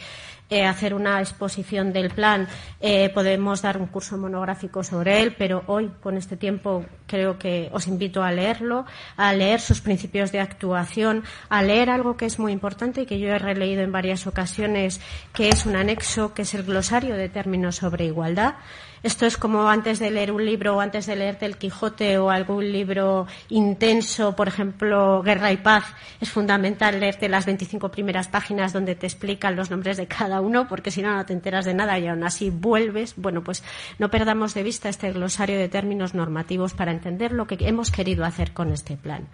eh, 0.50 0.65
hacer 0.65 0.94
una 0.94 1.20
exposición 1.20 1.94
del 1.94 2.10
plan, 2.10 2.48
eh, 2.79 3.10
podemos 3.10 3.62
dar 3.62 3.77
un 3.77 3.88
curso 3.88 4.18
monográfico 4.18 4.84
sobre 4.84 5.22
él, 5.22 5.36
pero 5.38 5.63
hoy, 5.68 5.91
con 6.01 6.18
este 6.18 6.38
tiempo, 6.38 6.86
creo 7.06 7.38
que 7.38 7.70
os 7.72 7.88
invito 7.88 8.24
a 8.24 8.32
leerlo, 8.32 8.86
a 9.18 9.34
leer 9.34 9.62
sus 9.62 9.82
principios 9.82 10.32
de 10.32 10.39
actuación, 10.39 11.24
a 11.50 11.62
leer 11.62 11.89
algo 11.89 12.18
que 12.18 12.25
es 12.25 12.39
muy 12.39 12.51
importante 12.51 13.01
y 13.01 13.06
que 13.06 13.20
yo 13.20 13.29
he 13.29 13.39
releído 13.39 13.82
en 13.82 13.91
varias 13.91 14.27
ocasiones, 14.27 15.01
que 15.34 15.50
es 15.50 15.65
un 15.65 15.75
anexo, 15.75 16.34
que 16.34 16.44
es 16.44 16.53
el 16.53 16.63
glosario 16.63 17.15
de 17.15 17.29
términos 17.29 17.77
sobre 17.77 18.06
igualdad. 18.06 18.56
Esto 19.01 19.25
es 19.25 19.38
como 19.38 19.70
antes 19.70 20.00
de 20.00 20.12
leer 20.12 20.32
un 20.32 20.46
libro 20.46 20.75
o 20.75 20.82
antes 20.82 21.06
de 21.06 21.15
leerte 21.15 21.46
El 21.46 21.58
Quijote 21.58 22.18
o 22.18 22.29
algún 22.29 22.70
libro 22.70 23.27
intenso, 23.48 24.36
por 24.36 24.50
ejemplo, 24.50 25.22
Guerra 25.24 25.53
y 25.53 25.58
Paz. 25.58 25.86
Es 26.20 26.29
fundamental 26.29 27.00
leerte 27.00 27.29
las 27.29 27.46
25 27.46 27.89
primeras 27.91 28.27
páginas 28.27 28.74
donde 28.74 28.96
te 28.96 29.08
explican 29.08 29.56
los 29.56 29.72
nombres 29.72 29.96
de 29.96 30.08
cada 30.08 30.38
uno, 30.41 30.67
porque 30.67 30.91
si 30.91 31.01
no, 31.01 31.15
no 31.15 31.25
te 31.25 31.34
enteras 31.34 31.65
de 31.65 31.74
nada 31.74 31.98
y 32.00 32.08
aún 32.08 32.24
así 32.24 32.50
vuelves. 32.50 33.15
Bueno, 33.17 33.43
pues 33.43 33.63
no 33.98 34.10
perdamos 34.10 34.53
de 34.53 34.63
vista 34.63 34.89
este 34.89 35.12
glosario 35.12 35.58
de 35.58 35.69
términos 35.69 36.13
normativos 36.13 36.74
para 36.74 36.91
entender 36.91 37.31
lo 37.31 37.48
que 37.48 37.58
hemos 37.62 37.91
querido 37.91 38.25
hacer 38.25 38.53
con 38.53 38.72
este 38.72 38.98
plan. 38.98 39.27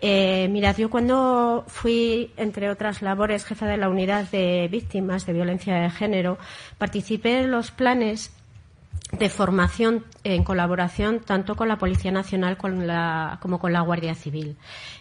Eh, 0.00 0.46
mirad, 0.50 0.76
yo 0.76 0.90
cuando 0.90 1.64
fui, 1.66 2.30
entre 2.36 2.70
otras 2.70 3.02
labores, 3.02 3.44
jefa 3.44 3.66
de 3.66 3.76
la 3.76 3.88
unidad 3.88 4.30
de 4.30 4.68
víctimas 4.70 5.26
de 5.26 5.32
violencia 5.32 5.74
de 5.74 5.90
género, 5.90 6.38
participé 6.78 7.40
en 7.40 7.50
los 7.50 7.72
planes 7.72 8.32
de 9.12 9.30
formación 9.30 10.04
en 10.22 10.44
colaboración 10.44 11.20
tanto 11.20 11.56
con 11.56 11.68
la 11.68 11.78
Policía 11.78 12.12
Nacional 12.12 12.58
como 12.58 13.58
con 13.58 13.72
la 13.72 13.80
Guardia 13.80 14.14
Civil. 14.14 14.56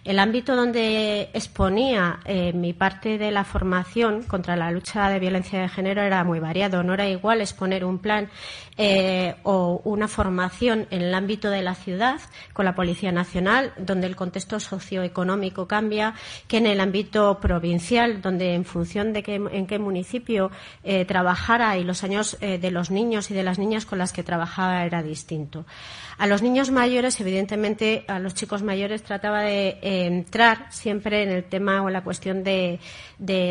El 0.07 0.19
ámbito 0.19 0.55
donde 0.55 1.29
exponía 1.33 2.19
eh, 2.23 2.53
mi 2.53 2.71
parte 2.71 3.17
de 3.17 3.31
la 3.31 3.43
formación 3.43 4.23
contra 4.23 4.55
la 4.55 4.71
lucha 4.71 5.09
de 5.09 5.19
violencia 5.19 5.59
de 5.59 5.67
género 5.67 6.01
era 6.01 6.23
muy 6.23 6.39
variado. 6.39 6.81
No 6.81 6.93
era 6.93 7.09
igual 7.09 7.41
exponer 7.41 7.83
un 7.83 7.99
plan 7.99 8.29
eh, 8.77 9.35
o 9.43 9.81
una 9.83 10.07
formación 10.07 10.87
en 10.91 11.01
el 11.01 11.13
ámbito 11.13 11.49
de 11.49 11.61
la 11.61 11.75
ciudad 11.75 12.21
con 12.53 12.63
la 12.63 12.75
Policía 12.75 13.11
Nacional, 13.11 13.73
donde 13.77 14.07
el 14.07 14.15
contexto 14.15 14.61
socioeconómico 14.61 15.67
cambia, 15.67 16.13
que 16.47 16.57
en 16.57 16.67
el 16.67 16.79
ámbito 16.79 17.39
provincial, 17.41 18.21
donde 18.21 18.53
en 18.53 18.63
función 18.63 19.11
de 19.11 19.25
en 19.51 19.67
qué 19.67 19.77
municipio 19.77 20.51
eh, 20.85 21.03
trabajara 21.03 21.77
y 21.77 21.83
los 21.83 22.05
años 22.05 22.37
de 22.39 22.71
los 22.71 22.91
niños 22.91 23.29
y 23.29 23.33
de 23.33 23.43
las 23.43 23.59
niñas 23.59 23.85
con 23.85 23.96
con 23.97 24.01
las 24.01 24.13
que 24.13 24.21
trabajaba 24.21 24.85
era 24.85 25.01
distinto. 25.01 25.65
A 26.19 26.27
los 26.27 26.43
niños 26.43 26.71
mayores, 26.71 27.19
evidentemente, 27.19 28.05
a 28.07 28.19
los 28.19 28.35
chicos 28.35 28.61
mayores 28.61 29.03
trataba 29.03 29.41
de 29.41 29.79
eh, 29.81 30.05
entrar 30.05 30.67
siempre 30.71 31.23
en 31.23 31.29
el 31.29 31.43
tema 31.43 31.81
o 31.81 31.87
en 31.87 31.93
la 31.93 32.03
cuestión 32.03 32.43
de, 32.43 32.79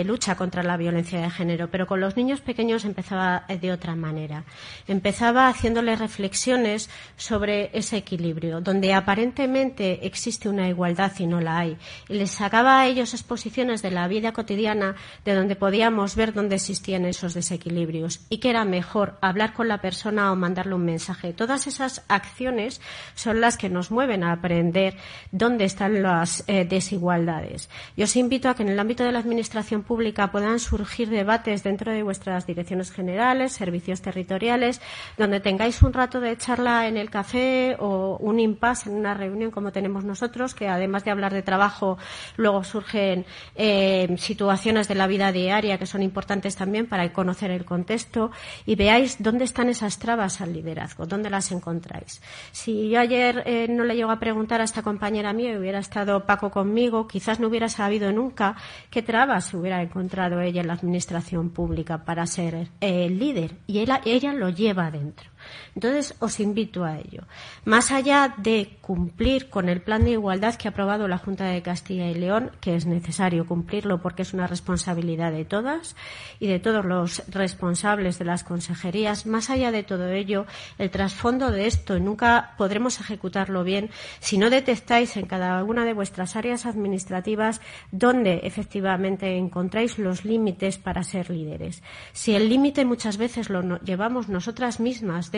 lucha 0.05 0.37
contra 0.37 0.63
la 0.63 0.77
violencia 0.77 1.21
de 1.21 1.31
género, 1.31 1.69
pero 1.69 1.87
con 1.87 2.01
los 2.01 2.17
niños 2.17 2.41
pequeños 2.41 2.85
empezaba 2.85 3.45
de 3.49 3.73
otra 3.73 3.97
manera. 3.97 4.45
Empezaba 4.87 5.49
haciéndoles 5.49 5.99
reflexiones 5.99 6.91
sobre 7.17 7.71
ese 7.73 7.97
equilibrio, 7.97 8.61
donde 8.61 8.95
aparentemente 8.95 10.07
existe 10.07 10.49
una 10.49 10.69
igualdad 10.69 11.13
y 11.19 11.27
no 11.27 11.41
la 11.41 11.59
hay. 11.59 11.77
Y 12.09 12.15
les 12.15 12.31
sacaba 12.31 12.81
a 12.81 12.87
ellos 12.87 13.15
exposiciones 13.15 13.83
de 13.83 13.91
la 13.91 14.07
vida 14.07 14.33
cotidiana 14.33 14.95
de 15.25 15.35
donde 15.35 15.57
podíamos 15.57 16.15
ver 16.15 16.33
dónde 16.33 16.57
existían 16.57 17.05
esos 17.05 17.35
desequilibrios 17.35 18.21
y 18.29 18.39
que 18.39 18.51
era 18.51 18.65
mejor 18.65 19.19
hablar 19.21 19.53
con 19.53 19.69
la 19.69 19.81
persona 19.81 20.31
mandarle 20.37 20.75
un 20.75 20.85
mensaje. 20.85 21.33
Todas 21.33 21.67
esas 21.67 22.05
acciones 22.09 22.81
son 23.15 23.41
las 23.41 23.57
que 23.57 23.69
nos 23.69 23.91
mueven 23.91 24.25
a 24.25 24.33
aprender 24.33 24.97
dónde 25.33 25.65
están 25.65 26.03
las 26.03 26.45
eh, 26.47 26.65
desigualdades. 26.65 27.69
Yo 27.97 28.05
os 28.05 28.17
invito 28.17 28.49
a 28.49 28.55
que 28.55 28.63
en 28.63 28.69
el 28.69 28.79
ámbito 28.79 29.05
de 29.05 29.13
la 29.13 29.19
administración 29.19 29.83
pública 29.83 30.31
puedan 30.31 30.59
surgir 30.59 31.09
debates 31.09 31.63
dentro 31.63 31.93
de 31.93 32.03
vuestras 32.03 32.47
direcciones 32.47 32.91
generales, 32.93 33.53
servicios 33.53 34.03
territoriales, 34.03 34.81
donde 35.17 35.41
tengáis 35.41 35.83
un 35.83 35.93
rato 35.93 36.21
de 36.21 36.37
charla 36.37 36.89
en 36.89 36.97
el 36.97 37.11
café 37.11 37.77
o 37.79 38.17
un 38.19 38.41
impasse 38.41 38.89
en 38.89 38.97
una 38.97 39.15
reunión 39.15 39.51
como 39.51 39.73
tenemos 39.73 40.05
nosotros, 40.05 40.55
que 40.55 40.69
además 40.69 41.05
de 41.05 41.11
hablar 41.11 41.33
de 41.33 41.43
trabajo, 41.43 41.99
luego 42.37 42.65
surgen 42.65 43.25
eh, 43.55 44.15
situaciones 44.19 44.89
de 44.89 44.95
la 44.95 45.07
vida 45.07 45.33
diaria 45.33 45.79
que 45.79 45.87
son 45.87 46.03
importantes 46.03 46.57
también 46.57 46.87
para 46.87 47.13
conocer 47.13 47.51
el 47.51 47.65
contexto 47.65 48.31
y 48.65 48.75
veáis 48.75 49.17
dónde 49.23 49.45
están 49.45 49.69
esas 49.69 49.99
trabas 49.99 50.26
al 50.41 50.53
liderazgo, 50.53 51.07
dónde 51.07 51.31
las 51.31 51.53
encontráis. 51.53 52.21
Si 52.53 52.91
yo 52.91 53.01
ayer 53.01 53.43
eh, 53.47 53.67
no 53.69 53.85
le 53.85 53.97
llego 53.97 54.11
a 54.11 54.19
preguntar 54.19 54.61
a 54.61 54.65
esta 54.65 54.83
compañera 54.83 55.33
mía 55.33 55.53
y 55.53 55.57
hubiera 55.57 55.79
estado 55.79 56.27
Paco 56.27 56.51
conmigo, 56.51 57.07
quizás 57.07 57.41
no 57.41 57.49
hubiera 57.49 57.69
sabido 57.69 58.13
nunca 58.13 58.57
qué 58.91 59.03
trabas 59.03 59.53
hubiera 59.55 59.83
encontrado 59.83 60.41
ella 60.41 60.61
en 60.61 60.69
la 60.69 60.75
administración 60.75 61.51
pública 61.51 62.05
para 62.05 62.27
ser 62.27 62.55
el 62.55 62.69
eh, 62.81 63.11
líder. 63.11 63.57
Y 63.67 63.79
ella 63.79 64.33
lo 64.33 64.51
lleva 64.51 64.87
adentro. 64.87 65.31
Entonces, 65.75 66.15
os 66.21 66.41
invito 66.41 66.85
a 66.85 66.99
ello. 66.99 67.25
Más 67.65 67.93
allá 67.93 68.35
de 68.37 68.79
cumplir 68.81 69.51
con 69.51 69.69
el 69.69 69.83
plan 69.83 70.05
de 70.05 70.13
igualdad 70.13 70.55
que 70.55 70.69
ha 70.69 70.71
aprobado 70.71 71.09
la 71.09 71.19
Junta 71.19 71.47
de 71.47 71.63
Castilla 71.63 72.09
y 72.09 72.15
León, 72.15 72.53
que 72.61 72.77
es 72.77 72.87
necesario 72.87 73.47
cumplirlo 73.47 74.01
porque 74.01 74.23
es 74.23 74.33
una 74.33 74.47
responsabilidad 74.47 75.33
de 75.33 75.45
todas 75.45 75.97
y 76.41 76.47
de 76.47 76.59
todos 76.59 76.85
los 76.85 77.23
responsables 77.29 78.19
de 78.19 78.25
las 78.25 78.45
consejerías, 78.45 79.27
más 79.27 79.51
allá 79.51 79.71
de 79.71 79.83
todo 79.83 80.11
ello, 80.11 80.47
el 80.79 80.91
trasfondo 80.91 81.51
de 81.51 81.67
esto, 81.67 81.99
nunca 81.99 82.55
podremos 82.57 83.01
ejecutarlo 83.01 83.65
bien 83.65 83.91
si 84.21 84.39
no 84.39 84.51
detectáis 84.51 85.17
en 85.17 85.27
cada 85.27 85.63
una 85.65 85.85
de 85.85 85.93
vuestras 85.93 86.37
áreas 86.37 86.67
administrativas 86.67 87.61
dónde 87.91 88.41
efectivamente 88.45 89.37
encontráis 89.37 89.99
los 89.99 90.25
límites 90.25 90.79
para 90.79 91.03
ser 91.03 91.31
líderes. 91.31 91.83
Si 92.13 92.35
el 92.35 92.49
límite 92.49 92.85
muchas 92.85 93.17
veces 93.17 93.51
lo 93.51 93.79
llevamos 93.81 94.29
nosotras 94.29 94.81
mismas 94.81 95.31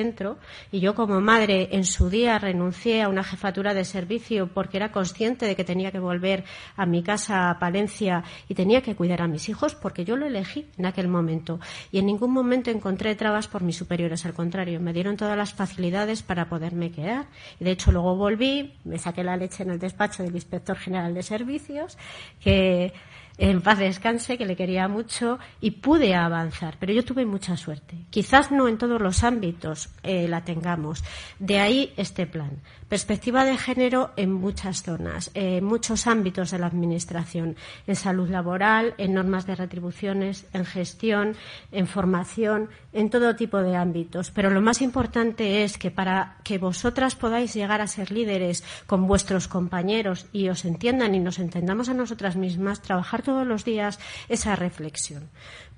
y 0.70 0.80
yo 0.80 0.94
como 0.94 1.20
madre 1.20 1.68
en 1.72 1.84
su 1.84 2.08
día 2.08 2.38
renuncié 2.38 3.02
a 3.02 3.08
una 3.08 3.24
jefatura 3.24 3.74
de 3.74 3.84
servicio 3.84 4.48
porque 4.48 4.76
era 4.76 4.92
consciente 4.92 5.46
de 5.46 5.56
que 5.56 5.64
tenía 5.64 5.90
que 5.90 5.98
volver 5.98 6.44
a 6.76 6.86
mi 6.86 7.02
casa 7.02 7.50
a 7.50 7.58
Palencia 7.58 8.24
y 8.48 8.54
tenía 8.54 8.82
que 8.82 8.94
cuidar 8.94 9.22
a 9.22 9.28
mis 9.28 9.48
hijos 9.48 9.74
porque 9.74 10.04
yo 10.04 10.16
lo 10.16 10.26
elegí 10.26 10.66
en 10.78 10.86
aquel 10.86 11.08
momento. 11.08 11.58
Y 11.90 11.98
en 11.98 12.06
ningún 12.06 12.32
momento 12.32 12.70
encontré 12.70 13.14
trabas 13.14 13.48
por 13.48 13.62
mis 13.62 13.76
superiores, 13.76 14.24
al 14.26 14.34
contrario, 14.34 14.80
me 14.80 14.92
dieron 14.92 15.16
todas 15.16 15.36
las 15.36 15.54
facilidades 15.54 16.22
para 16.22 16.48
poderme 16.48 16.90
quedar. 16.90 17.26
Y 17.58 17.64
de 17.64 17.72
hecho 17.72 17.92
luego 17.92 18.16
volví, 18.16 18.74
me 18.84 18.98
saqué 18.98 19.24
la 19.24 19.36
leche 19.36 19.62
en 19.62 19.70
el 19.70 19.78
despacho 19.78 20.22
del 20.22 20.34
inspector 20.34 20.76
general 20.76 21.14
de 21.14 21.22
servicios 21.22 21.98
que 22.40 22.92
en 23.38 23.62
paz 23.62 23.78
descanse, 23.78 24.36
que 24.36 24.44
le 24.44 24.56
quería 24.56 24.88
mucho 24.88 25.38
y 25.60 25.70
pude 25.70 26.14
avanzar, 26.16 26.76
pero 26.80 26.92
yo 26.92 27.04
tuve 27.04 27.24
mucha 27.24 27.56
suerte. 27.56 27.96
Quizás 28.10 28.50
no 28.50 28.66
en 28.66 28.78
todos 28.78 29.00
los 29.00 29.22
ámbitos 29.22 29.90
eh, 30.02 30.26
la 30.26 30.44
tengamos. 30.44 31.04
De 31.38 31.60
ahí 31.60 31.92
este 31.96 32.26
plan. 32.26 32.60
Perspectiva 32.88 33.44
de 33.44 33.56
género 33.56 34.12
en 34.16 34.32
muchas 34.32 34.82
zonas, 34.82 35.30
en 35.34 35.62
muchos 35.62 36.06
ámbitos 36.06 36.50
de 36.50 36.58
la 36.58 36.66
Administración, 36.66 37.54
en 37.86 37.96
salud 37.96 38.28
laboral, 38.30 38.94
en 38.98 39.14
normas 39.14 39.46
de 39.46 39.54
retribuciones, 39.54 40.46
en 40.52 40.64
gestión, 40.64 41.36
en 41.70 41.86
formación, 41.86 42.70
en 42.92 43.10
todo 43.10 43.36
tipo 43.36 43.58
de 43.58 43.76
ámbitos. 43.76 44.30
Pero 44.30 44.50
lo 44.50 44.62
más 44.62 44.80
importante 44.80 45.64
es 45.64 45.76
que 45.76 45.90
para 45.90 46.38
que 46.44 46.58
vosotras 46.58 47.14
podáis 47.14 47.54
llegar 47.54 47.82
a 47.82 47.86
ser 47.86 48.10
líderes 48.10 48.64
con 48.86 49.06
vuestros 49.06 49.48
compañeros 49.48 50.26
y 50.32 50.48
os 50.48 50.64
entiendan 50.64 51.14
y 51.14 51.20
nos 51.20 51.38
entendamos 51.38 51.88
a 51.90 51.94
nosotras 51.94 52.36
mismas, 52.36 52.80
trabajar 52.80 53.22
todos 53.28 53.46
los 53.46 53.62
días 53.62 54.00
esa 54.30 54.56
reflexión. 54.56 55.28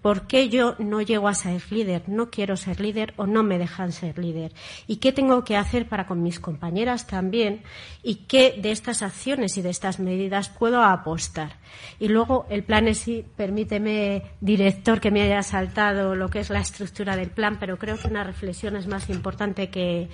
¿Por 0.03 0.29
qué 0.29 0.49
yo 0.49 0.77
no 0.79 1.03
llego 1.03 1.27
a 1.27 1.35
ser 1.35 1.61
líder? 1.73 2.05
¿No 2.07 2.31
quiero 2.31 2.57
ser 2.57 2.81
líder 2.81 3.13
o 3.17 3.27
no 3.27 3.43
me 3.43 3.59
dejan 3.59 3.91
ser 3.91 4.19
líder? 4.19 4.53
¿Y 4.87 4.97
qué 4.97 5.11
tengo 5.11 5.43
que 5.43 5.57
hacer 5.57 5.89
para 5.89 6.07
con 6.07 6.23
mis 6.23 6.39
compañeras 6.39 7.09
también? 7.09 7.65
¿Y 8.05 8.27
qué 8.29 8.55
de 8.57 8.71
estas 8.71 9.03
acciones 9.03 9.57
y 9.57 9.63
de 9.63 9.71
estas 9.71 9.99
medidas 9.99 10.49
puedo 10.49 10.85
apostar? 10.85 11.57
Y 11.99 12.07
luego 12.07 12.47
el 12.51 12.63
plan 12.63 12.87
es 12.87 12.99
sí, 12.99 13.25
permíteme, 13.37 14.23
director, 14.41 15.01
que 15.01 15.11
me 15.11 15.23
haya 15.23 15.43
saltado 15.43 16.15
lo 16.15 16.31
que 16.31 16.39
es 16.39 16.51
la 16.51 16.61
estructura 16.61 17.17
del 17.17 17.31
plan, 17.31 17.59
pero 17.59 17.79
creo 17.79 17.99
que 17.99 18.07
una 18.07 18.23
reflexión 18.23 18.77
es 18.77 18.87
más 18.87 19.11
importante 19.11 19.71
que 19.71 20.09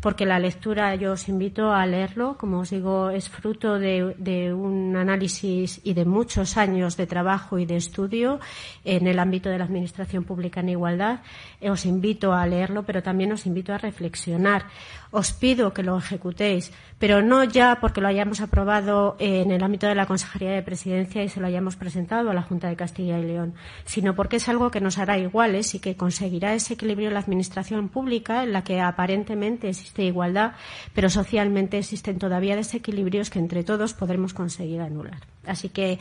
porque 0.00 0.26
la 0.26 0.38
lectura 0.38 0.94
yo 0.94 1.12
os 1.12 1.28
invito 1.28 1.72
a 1.72 1.84
leerlo, 1.84 2.36
como 2.38 2.60
os 2.60 2.70
digo, 2.70 3.10
es 3.10 3.28
fruto 3.28 3.78
de, 3.78 4.52
un 4.52 4.96
análisis 4.96 5.80
y 5.82 5.94
de 5.94 6.04
muchos 6.04 6.56
años 6.56 6.96
de 6.96 7.06
trabajo 7.06 7.58
y 7.58 7.66
de 7.66 7.76
estudio 7.76 8.38
en 8.84 9.08
el 9.08 9.18
ámbito 9.18 9.48
de 9.48 9.58
la 9.58 9.64
Administración 9.64 10.22
Pública 10.22 10.60
en 10.60 10.68
Igualdad. 10.68 11.20
Eh, 11.60 11.70
os 11.70 11.84
invito 11.84 12.32
a 12.32 12.46
leerlo, 12.46 12.84
pero 12.84 13.02
también 13.02 13.32
os 13.32 13.46
invito 13.46 13.72
a 13.74 13.78
reflexionar. 13.78 14.66
Os 15.10 15.32
pido 15.32 15.72
que 15.72 15.82
lo 15.82 15.96
ejecutéis, 15.96 16.70
pero 16.98 17.22
no 17.22 17.42
ya 17.42 17.78
porque 17.80 18.00
lo 18.00 18.08
hayamos 18.08 18.40
aprobado 18.40 19.16
en 19.18 19.50
el 19.50 19.62
ámbito 19.62 19.86
de 19.86 19.94
la 19.94 20.06
Consejería 20.06 20.52
de 20.52 20.62
Presidencia 20.62 21.24
y 21.24 21.28
se 21.30 21.40
lo 21.40 21.46
hayamos 21.46 21.76
presentado 21.76 22.30
a 22.30 22.34
la 22.34 22.42
Junta 22.42 22.68
de 22.68 22.76
Castilla 22.76 23.18
y 23.18 23.24
León, 23.24 23.54
sino 23.86 24.14
porque 24.14 24.36
es 24.36 24.48
algo 24.48 24.70
que 24.70 24.82
nos 24.82 24.98
hará 24.98 25.16
iguales 25.16 25.74
y 25.74 25.80
que 25.80 25.96
conseguirá 25.96 26.54
ese 26.54 26.74
equilibrio 26.74 27.08
en 27.08 27.14
la 27.14 27.20
Administración 27.20 27.88
Pública 27.88 28.42
en 28.42 28.52
la 28.52 28.62
que 28.64 28.80
aparentemente 28.80 29.70
existe 29.70 29.87
existe 29.88 30.04
igualdad, 30.04 30.52
pero 30.94 31.08
socialmente 31.08 31.78
existen 31.78 32.18
todavía 32.18 32.56
desequilibrios 32.56 33.30
que 33.30 33.38
entre 33.38 33.64
todos 33.64 33.94
podremos 33.94 34.34
conseguir 34.34 34.82
anular. 34.82 35.22
Así 35.46 35.70
que 35.70 35.98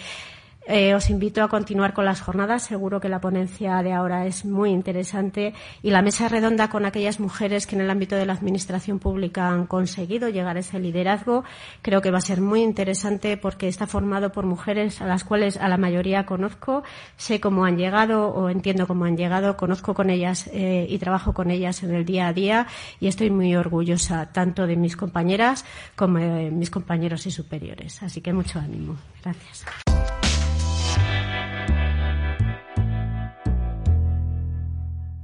eh, 0.70 0.94
os 0.94 1.10
invito 1.10 1.42
a 1.42 1.48
continuar 1.48 1.94
con 1.94 2.04
las 2.04 2.20
jornadas. 2.20 2.64
Seguro 2.64 3.00
que 3.00 3.08
la 3.08 3.22
ponencia 3.22 3.82
de 3.82 3.94
ahora 3.94 4.26
es 4.26 4.44
muy 4.44 4.72
interesante 4.72 5.54
y 5.82 5.92
la 5.92 6.02
mesa 6.02 6.28
redonda 6.28 6.70
con 6.70 6.86
aquellas 6.86 7.22
mujeres 7.22 7.66
que 7.66 7.76
en 7.76 7.82
el 7.82 7.90
ámbito 7.90 8.18
de 8.18 8.26
la 8.26 8.34
administración 8.34 9.00
pública 9.00 9.48
han 9.48 9.66
conseguido 9.66 10.28
llegar 10.28 10.58
a 10.58 10.60
ese 10.60 10.80
liderazgo. 10.80 11.46
Creo 11.82 12.02
que 12.02 12.12
va 12.12 12.18
a 12.18 12.22
ser 12.22 12.42
muy 12.42 12.64
interesante 12.64 13.38
porque 13.38 13.70
está 13.70 13.88
formado 13.88 14.34
por 14.34 14.46
mujeres 14.46 15.02
a 15.02 15.06
las 15.06 15.24
cuales 15.24 15.56
a 15.56 15.70
la 15.70 15.78
mayoría 15.78 16.26
conozco, 16.26 16.84
sé 17.16 17.40
cómo 17.40 17.64
han 17.64 17.78
llegado 17.78 18.28
o 18.28 18.50
entiendo 18.50 18.88
cómo 18.88 19.06
han 19.06 19.16
llegado, 19.16 19.56
conozco 19.56 19.94
con 19.94 20.10
ellas 20.10 20.50
eh, 20.52 20.86
y 20.90 20.98
trabajo 20.98 21.34
con 21.34 21.50
ellas 21.50 21.82
en 21.84 21.94
el 21.94 22.04
día 22.04 22.28
a 22.28 22.34
día 22.34 22.68
y 23.00 23.08
estoy 23.08 23.30
muy 23.30 23.56
orgullosa 23.56 24.34
tanto 24.34 24.68
de 24.68 24.76
mis 24.76 24.98
compañeras 24.98 25.64
como 25.96 26.20
de 26.20 26.52
mis 26.52 26.70
compañeros 26.70 27.26
y 27.26 27.32
superiores. 27.32 28.04
Así 28.04 28.20
que 28.20 28.34
mucho 28.34 28.60
ánimo. 28.60 28.98
Gracias. 29.24 29.66